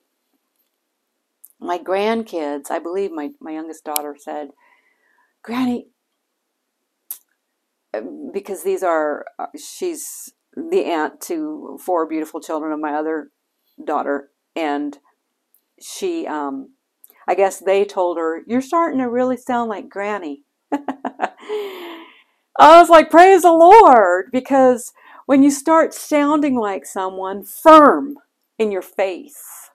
my 1.62 1.78
grandkids, 1.78 2.70
I 2.70 2.78
believe 2.78 3.12
my, 3.12 3.30
my 3.40 3.52
youngest 3.52 3.84
daughter 3.84 4.16
said, 4.18 4.48
Granny, 5.42 5.88
um, 7.94 8.30
because 8.32 8.62
these 8.62 8.82
are, 8.82 9.24
uh, 9.38 9.46
she's 9.56 10.32
the 10.56 10.84
aunt 10.84 11.20
to 11.22 11.78
four 11.82 12.06
beautiful 12.06 12.40
children 12.40 12.72
of 12.72 12.80
my 12.80 12.92
other 12.92 13.30
daughter. 13.82 14.30
And 14.54 14.98
she, 15.80 16.26
um, 16.26 16.74
I 17.26 17.34
guess 17.34 17.58
they 17.58 17.84
told 17.84 18.18
her, 18.18 18.42
You're 18.46 18.60
starting 18.60 18.98
to 19.00 19.08
really 19.08 19.36
sound 19.36 19.70
like 19.70 19.88
Granny. 19.88 20.42
I 20.72 22.00
was 22.58 22.88
like, 22.88 23.10
Praise 23.10 23.42
the 23.42 23.52
Lord, 23.52 24.26
because 24.32 24.92
when 25.26 25.42
you 25.42 25.50
start 25.50 25.94
sounding 25.94 26.56
like 26.56 26.84
someone 26.84 27.44
firm 27.44 28.16
in 28.58 28.72
your 28.72 28.82
faith, 28.82 29.70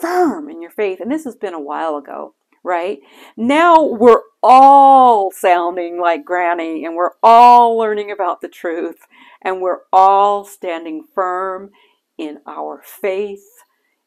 firm 0.00 0.48
in 0.48 0.62
your 0.62 0.70
faith, 0.70 1.00
and 1.00 1.10
this 1.10 1.24
has 1.24 1.36
been 1.36 1.54
a 1.54 1.60
while 1.60 1.96
ago, 1.96 2.34
right? 2.62 2.98
Now 3.36 3.82
we're 3.82 4.22
all 4.42 5.30
sounding 5.30 6.00
like 6.00 6.24
Granny 6.24 6.84
and 6.84 6.94
we're 6.94 7.12
all 7.22 7.76
learning 7.76 8.10
about 8.10 8.40
the 8.40 8.48
truth 8.48 8.98
and 9.42 9.60
we're 9.60 9.80
all 9.92 10.44
standing 10.44 11.04
firm 11.14 11.70
in 12.16 12.38
our 12.46 12.82
faith 12.84 13.44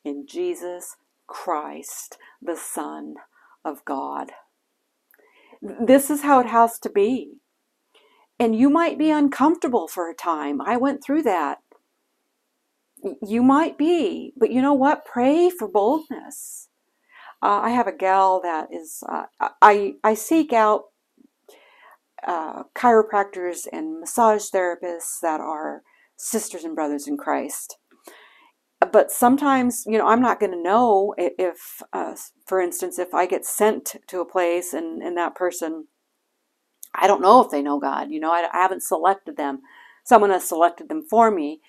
in 0.04 0.26
Jesus 0.28 0.96
Christ, 1.28 2.18
the 2.42 2.58
Son 2.58 3.16
of 3.64 3.84
God. 3.86 4.32
This 5.62 6.10
is 6.10 6.22
how 6.22 6.40
it 6.40 6.48
has 6.48 6.80
to 6.80 6.90
be. 6.90 7.36
And 8.40 8.56
you 8.56 8.70
might 8.70 8.98
be 8.98 9.12
uncomfortable 9.12 9.88
for 9.88 10.10
a 10.10 10.16
time. 10.16 10.62
I 10.62 10.76
went 10.78 11.04
through 11.04 11.24
that. 11.24 11.60
You 13.22 13.42
might 13.42 13.78
be, 13.78 14.34
but 14.38 14.52
you 14.52 14.62
know 14.62 14.74
what? 14.74 15.06
Pray 15.06 15.50
for 15.50 15.68
boldness. 15.68 16.70
Uh, 17.42 17.62
I 17.64 17.70
have 17.72 17.88
a 17.88 17.96
gal 17.96 18.40
that 18.42 18.68
is, 18.72 19.04
uh, 19.10 19.24
I, 19.62 19.96
I 20.04 20.14
seek 20.14 20.54
out 20.54 20.84
uh, 22.26 22.64
chiropractors 22.76 23.68
and 23.72 24.00
massage 24.00 24.50
therapists 24.50 25.20
that 25.22 25.42
are 25.42 25.82
sisters 26.18 26.64
and 26.64 26.76
brothers 26.76 27.08
in 27.08 27.18
Christ. 27.18 27.78
But 28.92 29.12
sometimes, 29.12 29.84
you 29.88 29.98
know, 29.98 30.08
I'm 30.08 30.22
not 30.22 30.40
going 30.40 30.52
to 30.52 30.62
know 30.62 31.14
if, 31.18 31.82
uh, 31.94 32.16
for 32.46 32.60
instance, 32.60 33.00
if 33.00 33.14
I 33.14 33.26
get 33.26 33.46
sent 33.46 33.96
to 34.08 34.20
a 34.22 34.26
place 34.26 34.74
and, 34.74 35.02
and 35.02 35.18
that 35.18 35.36
person, 35.36 35.88
I 36.94 37.08
don't 37.08 37.22
know 37.22 37.42
if 37.44 37.52
they 37.52 37.62
know 37.62 37.80
God. 37.80 38.12
You 38.12 38.20
know, 38.20 38.32
I, 38.32 38.48
I 38.52 38.58
haven't 38.58 38.84
selected 38.84 39.38
them. 39.38 39.62
Someone 40.04 40.32
has 40.32 40.48
selected 40.48 40.90
them 40.90 41.04
for 41.10 41.32
me. 41.32 41.62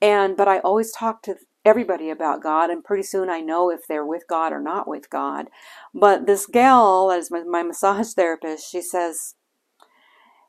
And, 0.00 0.36
but 0.36 0.48
I 0.48 0.60
always 0.60 0.92
talk 0.92 1.22
to 1.24 1.36
everybody 1.64 2.10
about 2.10 2.42
God, 2.42 2.70
and 2.70 2.82
pretty 2.82 3.02
soon 3.02 3.28
I 3.28 3.40
know 3.40 3.70
if 3.70 3.86
they're 3.86 4.06
with 4.06 4.24
God 4.28 4.52
or 4.52 4.60
not 4.60 4.88
with 4.88 5.10
God. 5.10 5.48
But 5.94 6.26
this 6.26 6.46
gal, 6.46 7.10
as 7.10 7.30
my, 7.30 7.42
my 7.42 7.62
massage 7.62 8.12
therapist, 8.12 8.70
she 8.70 8.80
says 8.80 9.34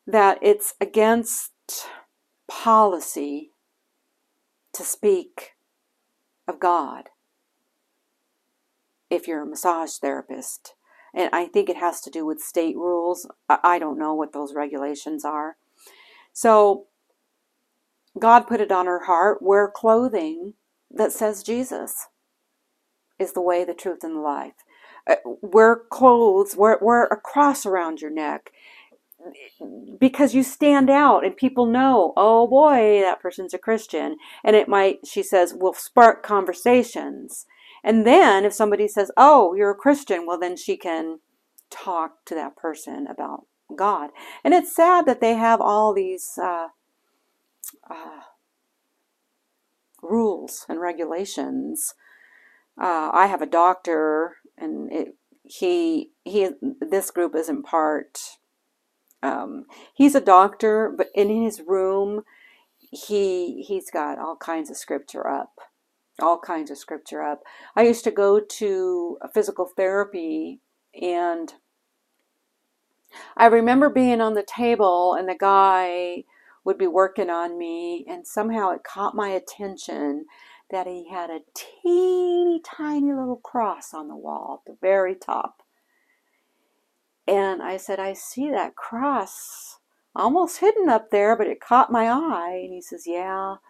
that 0.07 0.39
it's 0.41 0.73
against 0.79 1.51
policy 2.47 3.51
to 4.73 4.83
speak 4.83 5.51
of 6.47 6.59
God 6.59 7.09
if 9.09 9.27
you're 9.27 9.43
a 9.43 9.45
massage 9.45 9.95
therapist. 9.97 10.75
And 11.13 11.29
I 11.33 11.45
think 11.45 11.69
it 11.69 11.77
has 11.77 11.99
to 12.01 12.09
do 12.09 12.25
with 12.25 12.39
state 12.39 12.77
rules. 12.77 13.27
I 13.49 13.79
don't 13.79 13.99
know 13.99 14.13
what 14.13 14.31
those 14.31 14.53
regulations 14.53 15.25
are. 15.25 15.57
So 16.31 16.87
God 18.19 18.47
put 18.47 18.61
it 18.61 18.71
on 18.71 18.85
her 18.85 19.05
heart 19.05 19.41
wear 19.41 19.71
clothing 19.73 20.53
that 20.89 21.11
says 21.11 21.43
Jesus 21.43 22.07
is 23.19 23.33
the 23.33 23.41
way, 23.41 23.63
the 23.63 23.73
truth, 23.73 24.03
and 24.03 24.15
the 24.15 24.21
life. 24.21 24.53
Uh, 25.09 25.15
wear 25.41 25.81
clothes, 25.89 26.55
wear, 26.55 26.77
wear 26.81 27.05
a 27.05 27.17
cross 27.17 27.65
around 27.65 28.01
your 28.01 28.11
neck 28.11 28.51
because 29.99 30.33
you 30.33 30.43
stand 30.43 30.89
out 30.89 31.23
and 31.23 31.37
people 31.37 31.65
know, 31.65 32.13
oh 32.17 32.47
boy, 32.47 33.01
that 33.01 33.19
person's 33.19 33.53
a 33.53 33.59
Christian. 33.59 34.17
And 34.43 34.55
it 34.55 34.67
might, 34.67 34.99
she 35.05 35.23
says, 35.23 35.53
will 35.55 35.73
spark 35.73 36.23
conversations. 36.23 37.45
And 37.83 38.05
then 38.05 38.45
if 38.45 38.53
somebody 38.53 38.87
says, 38.87 39.11
oh, 39.17 39.53
you're 39.53 39.71
a 39.71 39.75
Christian, 39.75 40.25
well, 40.25 40.39
then 40.39 40.57
she 40.57 40.77
can 40.77 41.19
talk 41.69 42.25
to 42.25 42.35
that 42.35 42.55
person 42.55 43.07
about 43.07 43.45
God. 43.75 44.09
And 44.43 44.53
it's 44.53 44.75
sad 44.75 45.05
that 45.05 45.21
they 45.21 45.35
have 45.35 45.61
all 45.61 45.93
these 45.93 46.37
uh, 46.41 46.67
uh, 47.89 48.21
rules 50.01 50.65
and 50.69 50.79
regulations. 50.79 51.93
Uh, 52.81 53.11
I 53.13 53.27
have 53.27 53.41
a 53.41 53.47
doctor, 53.47 54.37
and 54.57 54.91
it, 54.91 55.15
he 55.43 56.11
he 56.23 56.49
this 56.81 57.11
group 57.11 57.35
is 57.35 57.49
in 57.49 57.63
part. 57.63 58.19
Um, 59.23 59.65
he's 59.93 60.15
a 60.15 60.21
doctor, 60.21 60.93
but 60.95 61.07
in 61.13 61.29
his 61.43 61.61
room, 61.67 62.23
he 62.77 63.63
he's 63.63 63.91
got 63.91 64.19
all 64.19 64.35
kinds 64.37 64.69
of 64.69 64.77
scripture 64.77 65.27
up, 65.27 65.53
all 66.19 66.39
kinds 66.39 66.71
of 66.71 66.77
scripture 66.77 67.23
up. 67.23 67.41
I 67.75 67.83
used 67.83 68.03
to 68.05 68.11
go 68.11 68.39
to 68.39 69.17
physical 69.33 69.69
therapy, 69.77 70.61
and 70.99 71.53
I 73.37 73.47
remember 73.47 73.89
being 73.89 74.21
on 74.21 74.33
the 74.35 74.43
table, 74.43 75.15
and 75.15 75.29
the 75.29 75.37
guy 75.39 76.23
would 76.63 76.77
be 76.77 76.87
working 76.87 77.29
on 77.29 77.57
me, 77.57 78.05
and 78.07 78.25
somehow 78.25 78.71
it 78.71 78.83
caught 78.83 79.15
my 79.15 79.29
attention 79.29 80.25
that 80.69 80.87
he 80.87 81.09
had 81.09 81.29
a 81.29 81.41
teeny 81.53 82.61
tiny 82.63 83.11
little 83.11 83.41
cross 83.43 83.93
on 83.93 84.07
the 84.07 84.15
wall 84.15 84.61
at 84.61 84.71
the 84.71 84.77
very 84.79 85.15
top. 85.15 85.63
And 87.27 87.61
I 87.61 87.77
said, 87.77 87.99
I 87.99 88.13
see 88.13 88.49
that 88.51 88.75
cross 88.75 89.79
almost 90.15 90.59
hidden 90.59 90.89
up 90.89 91.11
there, 91.11 91.35
but 91.35 91.47
it 91.47 91.61
caught 91.61 91.91
my 91.91 92.09
eye. 92.09 92.61
And 92.63 92.73
he 92.73 92.81
says, 92.81 93.05
Yeah. 93.05 93.55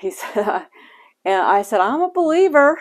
He 0.00 0.12
said, 0.12 0.68
and 1.24 1.42
I 1.42 1.62
said, 1.62 1.80
I'm 1.80 2.00
a 2.00 2.12
believer, 2.12 2.78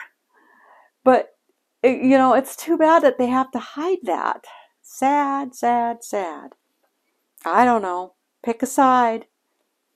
but 1.04 1.36
eh, 1.84 2.00
you 2.00 2.16
know, 2.16 2.36
it's 2.36 2.56
too 2.56 2.78
bad 2.78 3.02
that 3.02 3.18
they 3.18 3.26
have 3.26 3.50
to 3.54 3.60
hide 3.60 3.98
that. 4.04 4.46
Sad, 4.84 5.56
sad, 5.56 6.04
sad. 6.04 6.52
I 7.44 7.66
don't 7.66 7.82
know. 7.82 8.14
Pick 8.44 8.62
a 8.62 8.68
side. 8.68 9.26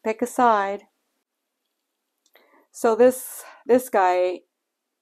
Pick 0.04 0.22
a 0.22 0.28
side. 0.28 0.84
So 2.72 2.96
this 2.96 3.44
this 3.66 3.90
guy 3.90 4.42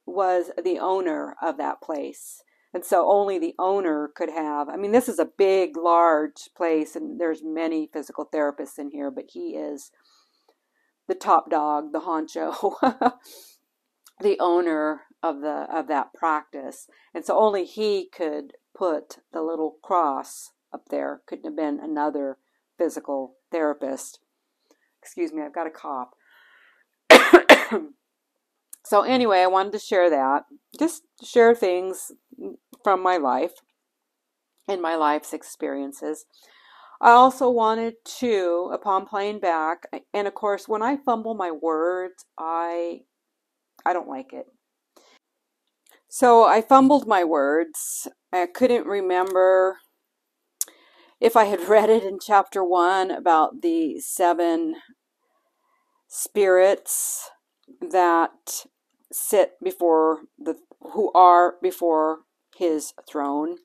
was 0.05 0.51
the 0.61 0.79
owner 0.79 1.35
of 1.41 1.57
that 1.57 1.81
place. 1.81 2.43
And 2.73 2.85
so 2.85 3.09
only 3.09 3.39
the 3.39 3.55
owner 3.57 4.11
could 4.15 4.29
have. 4.29 4.69
I 4.69 4.75
mean, 4.75 4.91
this 4.91 5.09
is 5.09 5.17
a 5.17 5.29
big, 5.37 5.75
large 5.75 6.49
place, 6.55 6.95
and 6.95 7.19
there's 7.19 7.41
many 7.43 7.89
physical 7.91 8.29
therapists 8.31 8.77
in 8.77 8.91
here, 8.91 9.09
but 9.09 9.25
he 9.29 9.55
is 9.55 9.91
the 11.07 11.15
top 11.15 11.49
dog, 11.49 11.91
the 11.91 12.01
honcho, 12.01 12.75
the 14.21 14.37
owner 14.39 15.01
of 15.23 15.41
the 15.41 15.65
of 15.73 15.87
that 15.87 16.13
practice. 16.13 16.87
And 17.13 17.25
so 17.25 17.37
only 17.37 17.65
he 17.65 18.07
could 18.07 18.53
put 18.77 19.17
the 19.33 19.41
little 19.41 19.77
cross 19.81 20.51
up 20.71 20.89
there. 20.89 21.21
Couldn't 21.27 21.45
have 21.45 21.55
been 21.55 21.79
another 21.81 22.37
physical 22.77 23.35
therapist. 23.51 24.19
Excuse 25.01 25.33
me, 25.33 25.41
I've 25.41 25.53
got 25.53 25.67
a 25.67 25.71
cough. 25.71 26.09
so 28.85 29.01
anyway, 29.03 29.39
I 29.39 29.47
wanted 29.47 29.71
to 29.73 29.79
share 29.79 30.09
that. 30.09 30.43
Just 30.77 31.03
share 31.23 31.55
things 31.55 32.11
from 32.83 33.01
my 33.01 33.17
life 33.17 33.53
and 34.67 34.81
my 34.81 34.95
life's 34.95 35.33
experiences. 35.33 36.25
I 37.01 37.11
also 37.11 37.49
wanted 37.49 37.95
to, 38.19 38.71
upon 38.73 39.05
playing 39.05 39.39
back, 39.39 39.87
and 40.13 40.27
of 40.27 40.33
course, 40.33 40.67
when 40.67 40.81
I 40.83 40.97
fumble 40.97 41.33
my 41.33 41.51
words, 41.51 42.25
I 42.37 43.01
I 43.85 43.93
don't 43.93 44.09
like 44.09 44.33
it. 44.33 44.47
So 46.09 46.43
I 46.43 46.61
fumbled 46.61 47.07
my 47.07 47.23
words. 47.23 48.07
I 48.33 48.47
couldn't 48.47 48.85
remember 48.85 49.77
if 51.19 51.35
I 51.35 51.45
had 51.45 51.61
read 51.67 51.89
it 51.89 52.03
in 52.03 52.19
chapter 52.19 52.63
one 52.63 53.11
about 53.11 53.61
the 53.61 53.99
seven 53.99 54.75
spirits 56.07 57.29
that 57.81 58.65
sit 59.11 59.53
before 59.63 60.21
the 60.37 60.55
who 60.81 61.11
are 61.13 61.55
before 61.61 62.19
his 62.55 62.93
throne. 63.07 63.57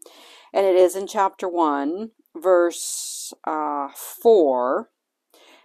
And 0.52 0.64
it 0.64 0.76
is 0.76 0.94
in 0.94 1.06
chapter 1.06 1.48
1 1.48 2.10
verse 2.36 3.32
uh, 3.46 3.88
4 3.94 4.90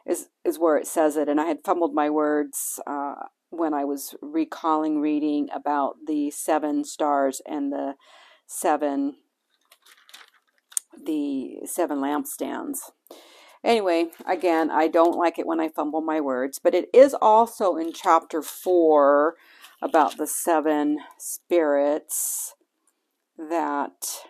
is 0.05 0.29
is 0.43 0.57
where 0.59 0.77
it 0.77 0.87
says 0.87 1.15
it. 1.15 1.29
And 1.29 1.39
i 1.39 1.45
had 1.45 1.63
fumbled 1.63 1.93
my 1.93 2.09
words 2.09 2.79
uh, 2.87 3.15
when 3.49 3.73
i 3.73 3.83
was 3.83 4.15
recalling 4.21 4.99
reading 4.99 5.49
about 5.53 5.95
the 6.07 6.31
seven 6.31 6.83
stars 6.83 7.41
and 7.47 7.71
the 7.71 7.95
seven 8.47 9.15
the 11.05 11.59
seven 11.65 11.99
lampstands 11.99 12.79
Anyway, 13.63 14.07
again, 14.25 14.71
I 14.71 14.87
don't 14.87 15.17
like 15.17 15.37
it 15.37 15.45
when 15.45 15.59
I 15.59 15.67
fumble 15.67 16.01
my 16.01 16.21
words, 16.21 16.59
but 16.59 16.73
it 16.73 16.89
is 16.93 17.13
also 17.13 17.75
in 17.75 17.91
chapter 17.91 18.41
4 18.41 19.35
about 19.81 20.17
the 20.17 20.27
seven 20.27 20.99
spirits 21.17 22.55
that 23.37 24.23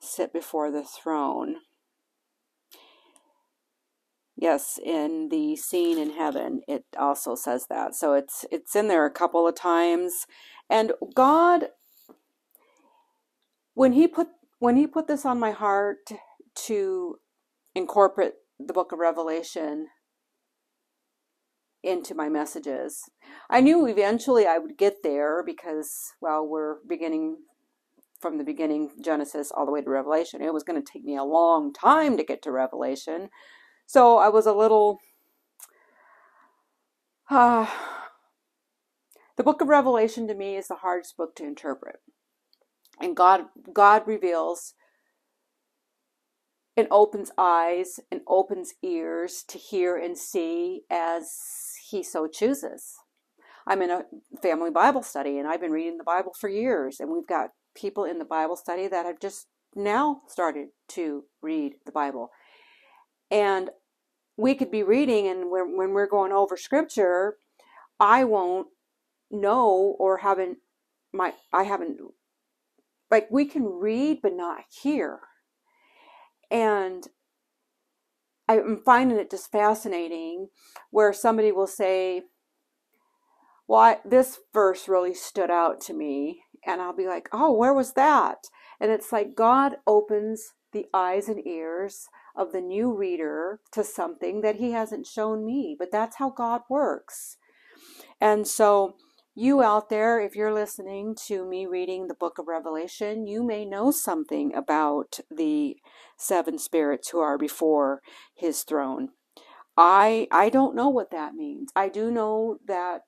sit 0.00 0.32
before 0.32 0.70
the 0.70 0.84
throne. 0.84 1.56
Yes, 4.36 4.78
in 4.82 5.28
the 5.30 5.56
scene 5.56 5.98
in 5.98 6.10
heaven, 6.10 6.62
it 6.68 6.84
also 6.98 7.34
says 7.34 7.66
that. 7.68 7.94
So 7.94 8.14
it's 8.14 8.44
it's 8.50 8.74
in 8.74 8.88
there 8.88 9.06
a 9.06 9.10
couple 9.10 9.46
of 9.46 9.54
times. 9.54 10.26
And 10.70 10.92
God 11.14 11.68
when 13.74 13.92
he 13.92 14.08
put 14.08 14.28
when 14.62 14.76
he 14.76 14.86
put 14.86 15.08
this 15.08 15.26
on 15.26 15.40
my 15.40 15.50
heart 15.50 16.12
to 16.54 17.16
incorporate 17.74 18.34
the 18.60 18.72
book 18.72 18.92
of 18.92 19.00
Revelation 19.00 19.88
into 21.82 22.14
my 22.14 22.28
messages. 22.28 23.10
I 23.50 23.60
knew 23.60 23.88
eventually 23.88 24.46
I 24.46 24.58
would 24.58 24.78
get 24.78 25.02
there 25.02 25.42
because, 25.42 26.12
well, 26.20 26.46
we're 26.46 26.76
beginning 26.88 27.38
from 28.20 28.38
the 28.38 28.44
beginning, 28.44 28.92
Genesis, 29.00 29.50
all 29.50 29.66
the 29.66 29.72
way 29.72 29.82
to 29.82 29.90
Revelation. 29.90 30.40
It 30.40 30.54
was 30.54 30.62
going 30.62 30.80
to 30.80 30.92
take 30.92 31.02
me 31.02 31.16
a 31.16 31.24
long 31.24 31.72
time 31.72 32.16
to 32.16 32.22
get 32.22 32.40
to 32.42 32.52
Revelation. 32.52 33.30
So 33.86 34.18
I 34.18 34.28
was 34.28 34.46
a 34.46 34.52
little. 34.52 35.00
Uh, 37.28 37.66
the 39.36 39.42
book 39.42 39.60
of 39.60 39.66
Revelation 39.66 40.28
to 40.28 40.36
me 40.36 40.54
is 40.54 40.68
the 40.68 40.76
hardest 40.76 41.16
book 41.16 41.34
to 41.34 41.42
interpret. 41.42 41.96
And 43.02 43.16
God, 43.16 43.46
God 43.72 44.02
reveals 44.06 44.74
and 46.76 46.88
opens 46.90 47.30
eyes 47.36 48.00
and 48.10 48.22
opens 48.26 48.74
ears 48.82 49.44
to 49.48 49.58
hear 49.58 49.96
and 49.96 50.16
see 50.16 50.82
as 50.90 51.36
he 51.90 52.02
so 52.02 52.26
chooses. 52.26 52.94
I'm 53.66 53.82
in 53.82 53.90
a 53.90 54.04
family 54.40 54.70
Bible 54.70 55.02
study 55.02 55.38
and 55.38 55.46
I've 55.46 55.60
been 55.60 55.72
reading 55.72 55.98
the 55.98 56.04
Bible 56.04 56.32
for 56.38 56.48
years, 56.48 56.98
and 56.98 57.10
we've 57.10 57.26
got 57.26 57.50
people 57.74 58.04
in 58.04 58.18
the 58.18 58.24
Bible 58.24 58.56
study 58.56 58.88
that 58.88 59.04
have 59.04 59.20
just 59.20 59.46
now 59.74 60.22
started 60.28 60.68
to 60.88 61.24
read 61.42 61.74
the 61.84 61.92
Bible. 61.92 62.30
And 63.30 63.70
we 64.36 64.54
could 64.54 64.70
be 64.70 64.82
reading, 64.82 65.26
and 65.26 65.50
when, 65.50 65.76
when 65.76 65.92
we're 65.92 66.06
going 66.06 66.32
over 66.32 66.56
scripture, 66.56 67.36
I 68.00 68.24
won't 68.24 68.68
know 69.30 69.96
or 69.98 70.18
haven't 70.18 70.58
my 71.12 71.34
I 71.52 71.64
haven't 71.64 71.98
like 73.12 73.28
we 73.30 73.44
can 73.44 73.64
read 73.64 74.18
but 74.22 74.34
not 74.34 74.64
hear 74.82 75.20
and 76.50 77.06
I'm 78.48 78.82
finding 78.84 79.18
it 79.18 79.30
just 79.30 79.50
fascinating 79.50 80.48
where 80.90 81.12
somebody 81.12 81.52
will 81.52 81.66
say, 81.66 82.22
Well, 83.66 84.00
this 84.04 84.38
verse 84.52 84.88
really 84.88 85.14
stood 85.14 85.50
out 85.50 85.80
to 85.82 85.94
me. 85.94 86.42
And 86.66 86.80
I'll 86.80 86.94
be 86.94 87.06
like, 87.06 87.28
Oh, 87.32 87.52
where 87.52 87.72
was 87.72 87.94
that? 87.94 88.48
And 88.80 88.90
it's 88.90 89.12
like 89.12 89.34
God 89.34 89.76
opens 89.86 90.52
the 90.72 90.86
eyes 90.92 91.28
and 91.28 91.46
ears 91.46 92.08
of 92.36 92.52
the 92.52 92.60
new 92.60 92.94
reader 92.94 93.60
to 93.72 93.84
something 93.84 94.40
that 94.40 94.56
he 94.56 94.72
hasn't 94.72 95.06
shown 95.06 95.44
me. 95.44 95.76
But 95.78 95.92
that's 95.92 96.16
how 96.16 96.30
God 96.30 96.62
works. 96.68 97.36
And 98.20 98.46
so, 98.46 98.96
you 99.34 99.62
out 99.62 99.88
there, 99.88 100.20
if 100.20 100.36
you're 100.36 100.52
listening 100.52 101.16
to 101.26 101.48
me 101.48 101.66
reading 101.66 102.06
the 102.06 102.14
book 102.14 102.38
of 102.38 102.48
Revelation, 102.48 103.26
you 103.26 103.42
may 103.42 103.64
know 103.64 103.90
something 103.90 104.54
about 104.54 105.20
the 105.30 105.76
seven 106.16 106.58
spirits 106.58 107.10
who 107.10 107.20
are 107.20 107.38
before 107.38 108.02
his 108.34 108.62
throne. 108.62 109.10
I 109.76 110.28
I 110.30 110.50
don't 110.50 110.76
know 110.76 110.90
what 110.90 111.10
that 111.12 111.34
means. 111.34 111.70
I 111.74 111.88
do 111.88 112.10
know 112.10 112.58
that 112.66 113.02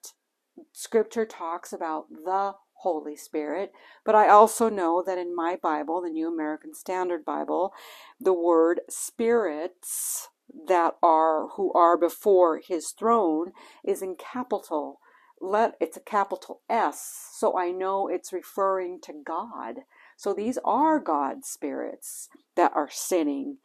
scripture 0.72 1.26
talks 1.26 1.72
about 1.72 2.06
the 2.08 2.54
Holy 2.78 3.16
Spirit, 3.16 3.72
but 4.04 4.14
I 4.14 4.28
also 4.28 4.70
know 4.70 5.02
that 5.06 5.18
in 5.18 5.36
my 5.36 5.58
Bible, 5.62 6.00
the 6.00 6.08
New 6.08 6.32
American 6.32 6.74
Standard 6.74 7.24
Bible, 7.24 7.72
the 8.18 8.32
word 8.32 8.80
spirits 8.88 10.28
that 10.68 10.94
are 11.02 11.48
who 11.56 11.70
are 11.74 11.98
before 11.98 12.60
his 12.66 12.92
throne 12.98 13.52
is 13.84 14.00
in 14.00 14.16
capital 14.16 15.00
let 15.44 15.74
it's 15.80 15.96
a 15.96 16.00
capital 16.00 16.62
S, 16.68 17.30
so 17.32 17.58
I 17.58 17.70
know 17.70 18.08
it's 18.08 18.32
referring 18.32 19.00
to 19.02 19.12
God. 19.24 19.80
So 20.16 20.32
these 20.32 20.58
are 20.64 20.98
God's 20.98 21.48
spirits 21.48 22.28
that 22.56 22.72
are 22.74 22.88
sinning 22.90 23.58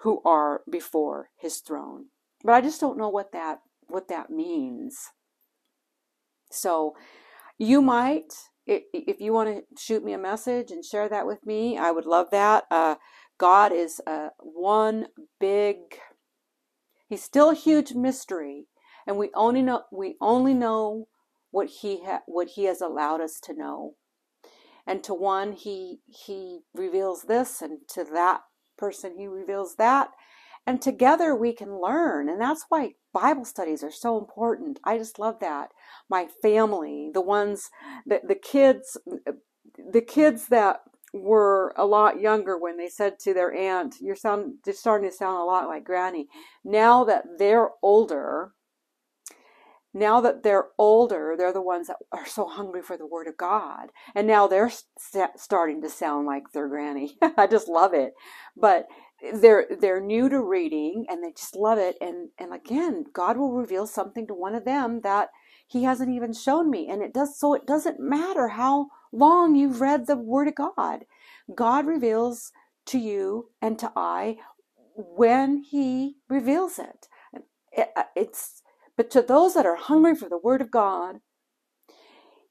who 0.00 0.22
are 0.24 0.62
before 0.70 1.30
his 1.36 1.58
throne. 1.58 2.06
But 2.44 2.54
I 2.54 2.60
just 2.60 2.80
don't 2.80 2.98
know 2.98 3.08
what 3.08 3.32
that 3.32 3.60
what 3.88 4.08
that 4.08 4.30
means. 4.30 5.10
So 6.50 6.96
you 7.58 7.82
might 7.82 8.32
if 8.66 9.20
you 9.20 9.32
want 9.32 9.48
to 9.48 9.82
shoot 9.82 10.04
me 10.04 10.12
a 10.12 10.18
message 10.18 10.70
and 10.70 10.84
share 10.84 11.08
that 11.08 11.26
with 11.26 11.44
me, 11.44 11.76
I 11.76 11.90
would 11.90 12.06
love 12.06 12.30
that. 12.30 12.64
Uh, 12.70 12.96
God 13.38 13.72
is 13.72 14.00
one 14.38 15.08
big, 15.40 15.76
He's 17.08 17.24
still 17.24 17.50
a 17.50 17.54
huge 17.54 17.94
mystery, 17.94 18.66
and 19.06 19.16
we 19.16 19.30
only 19.34 19.62
know 19.62 19.82
we 19.90 20.16
only 20.20 20.54
know 20.54 21.08
what 21.50 21.68
he 21.68 22.04
ha- 22.04 22.22
what 22.26 22.48
he 22.48 22.64
has 22.64 22.80
allowed 22.80 23.20
us 23.20 23.40
to 23.40 23.54
know. 23.54 23.94
And 24.86 25.02
to 25.04 25.14
one 25.14 25.52
he 25.52 26.00
he 26.06 26.60
reveals 26.74 27.22
this 27.22 27.62
and 27.62 27.78
to 27.88 28.04
that 28.12 28.42
person 28.78 29.14
he 29.16 29.26
reveals 29.26 29.76
that. 29.76 30.10
And 30.66 30.80
together 30.80 31.34
we 31.34 31.52
can 31.52 31.80
learn 31.80 32.28
and 32.28 32.40
that's 32.40 32.66
why 32.68 32.92
bible 33.12 33.44
studies 33.44 33.82
are 33.82 33.90
so 33.90 34.18
important. 34.18 34.80
I 34.84 34.98
just 34.98 35.18
love 35.18 35.38
that. 35.40 35.70
My 36.08 36.28
family 36.42 37.10
the 37.12 37.20
ones 37.20 37.70
that 38.06 38.28
the 38.28 38.34
kids 38.34 38.96
the 39.92 40.02
kids 40.02 40.48
that 40.48 40.80
were 41.12 41.74
a 41.76 41.84
lot 41.84 42.20
younger 42.20 42.56
when 42.56 42.76
they 42.76 42.88
said 42.88 43.18
to 43.18 43.34
their 43.34 43.52
aunt 43.52 43.96
you're 44.00 44.14
sound 44.14 44.54
you're 44.64 44.74
starting 44.74 45.10
to 45.10 45.16
sound 45.16 45.38
a 45.38 45.44
lot 45.44 45.68
like 45.68 45.84
granny. 45.84 46.28
Now 46.64 47.04
that 47.04 47.24
they're 47.38 47.70
older 47.82 48.52
now 49.92 50.20
that 50.20 50.42
they're 50.42 50.68
older, 50.78 51.34
they're 51.36 51.52
the 51.52 51.60
ones 51.60 51.88
that 51.88 51.96
are 52.12 52.26
so 52.26 52.46
hungry 52.46 52.82
for 52.82 52.96
the 52.96 53.06
Word 53.06 53.26
of 53.26 53.36
God. 53.36 53.90
And 54.14 54.26
now 54.26 54.46
they're 54.46 54.70
st- 54.98 55.30
starting 55.36 55.82
to 55.82 55.88
sound 55.90 56.26
like 56.26 56.52
their 56.52 56.68
granny. 56.68 57.16
I 57.36 57.46
just 57.46 57.68
love 57.68 57.92
it. 57.94 58.14
But 58.56 58.86
they're 59.34 59.66
they're 59.80 60.00
new 60.00 60.28
to 60.28 60.40
reading 60.40 61.04
and 61.08 61.22
they 61.22 61.32
just 61.32 61.56
love 61.56 61.78
it. 61.78 61.96
And 62.00 62.30
and 62.38 62.54
again, 62.54 63.04
God 63.12 63.36
will 63.36 63.52
reveal 63.52 63.86
something 63.86 64.26
to 64.28 64.34
one 64.34 64.54
of 64.54 64.64
them 64.64 65.00
that 65.02 65.30
He 65.66 65.82
hasn't 65.82 66.10
even 66.10 66.32
shown 66.32 66.70
me. 66.70 66.88
And 66.88 67.02
it 67.02 67.12
does 67.12 67.38
so 67.38 67.54
it 67.54 67.66
doesn't 67.66 68.00
matter 68.00 68.48
how 68.48 68.88
long 69.12 69.56
you've 69.56 69.80
read 69.80 70.06
the 70.06 70.16
Word 70.16 70.48
of 70.48 70.54
God. 70.54 71.04
God 71.54 71.86
reveals 71.86 72.52
to 72.86 72.98
you 72.98 73.50
and 73.60 73.78
to 73.80 73.92
I 73.96 74.38
when 74.94 75.58
He 75.58 76.16
reveals 76.28 76.78
it. 76.78 77.08
it 77.72 77.90
uh, 77.96 78.04
it's 78.14 78.62
but 79.00 79.10
to 79.12 79.22
those 79.22 79.54
that 79.54 79.66
are 79.66 79.76
hungry 79.76 80.14
for 80.14 80.28
the 80.28 80.38
Word 80.38 80.62
of 80.62 80.70
God, 80.70 81.20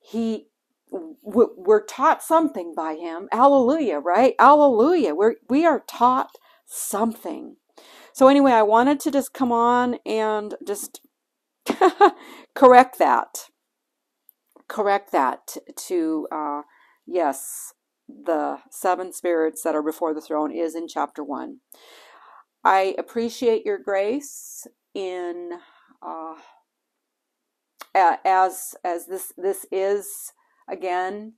He 0.02 0.48
we're 0.92 1.86
taught 1.86 2.24
something 2.24 2.74
by 2.76 2.96
Him. 2.96 3.30
Hallelujah, 3.32 4.00
right? 4.00 4.36
Hallelujah. 4.40 5.16
We're 5.16 5.36
we 5.50 5.66
are 5.66 5.84
taught 5.88 6.32
something. 6.68 7.58
So 8.14 8.28
anyway, 8.30 8.54
I 8.54 8.64
wanted 8.64 9.00
to 9.02 9.12
just 9.12 9.34
come 9.34 9.52
on 9.52 9.98
and 10.06 10.56
just 10.68 11.02
correct 12.56 13.00
that. 13.00 13.48
Correct 14.70 15.12
that 15.14 15.58
to 15.88 16.28
uh, 16.32 16.64
yes, 17.08 17.74
the 18.10 18.60
seven 18.72 19.14
spirits 19.14 19.64
that 19.64 19.76
are 19.76 19.84
before 19.84 20.14
the 20.14 20.22
throne 20.22 20.52
is 20.52 20.76
in 20.76 20.88
chapter 20.88 21.24
one. 21.24 21.60
I 22.66 22.96
appreciate 23.00 23.66
your 23.66 23.80
grace 23.80 24.68
in 24.96 25.52
uh, 26.02 26.36
as 27.94 28.76
as 28.84 29.08
this 29.08 29.34
this 29.38 29.66
is 29.72 30.34
again 30.68 31.34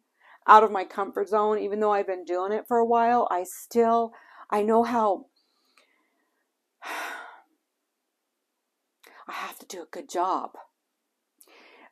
out 0.47 0.63
of 0.63 0.71
my 0.71 0.83
comfort 0.83 1.29
zone 1.29 1.59
even 1.59 1.79
though 1.79 1.91
I've 1.91 2.07
been 2.07 2.25
doing 2.25 2.51
it 2.51 2.65
for 2.67 2.77
a 2.77 2.85
while 2.85 3.27
I 3.31 3.43
still 3.43 4.13
I 4.49 4.63
know 4.63 4.83
how 4.83 5.25
I 9.27 9.33
have 9.33 9.59
to 9.59 9.65
do 9.65 9.81
a 9.81 9.87
good 9.91 10.09
job 10.09 10.51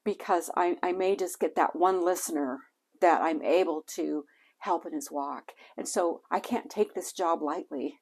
because 0.03 0.49
I, 0.55 0.77
I 0.81 0.91
may 0.91 1.15
just 1.15 1.39
get 1.39 1.55
that 1.55 1.75
one 1.75 2.03
listener 2.03 2.59
that 3.01 3.21
I'm 3.21 3.41
able 3.43 3.83
to 3.95 4.25
help 4.59 4.85
in 4.85 4.93
his 4.93 5.11
walk. 5.11 5.51
And 5.77 5.87
so 5.87 6.21
I 6.31 6.39
can't 6.39 6.69
take 6.69 6.93
this 6.93 7.13
job 7.13 7.41
lightly. 7.41 7.99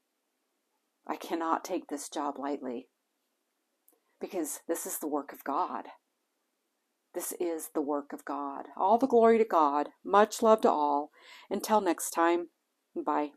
I 1.08 1.16
cannot 1.16 1.64
take 1.64 1.88
this 1.88 2.10
job 2.10 2.36
lightly 2.40 2.88
because 4.20 4.60
this 4.68 4.86
is 4.86 5.00
the 5.00 5.08
work 5.08 5.32
of 5.32 5.44
God. 5.44 5.86
This 7.14 7.34
is 7.40 7.70
the 7.74 7.82
work 7.82 8.14
of 8.14 8.26
God. 8.26 8.66
All 8.78 8.98
the 8.98 9.08
glory 9.08 9.38
to 9.38 9.46
God. 9.46 9.90
Much 10.04 10.42
love 10.42 10.62
to 10.62 10.70
all. 10.70 11.12
Until 11.50 11.82
next 11.82 12.12
time, 12.12 12.50
bye. 12.96 13.32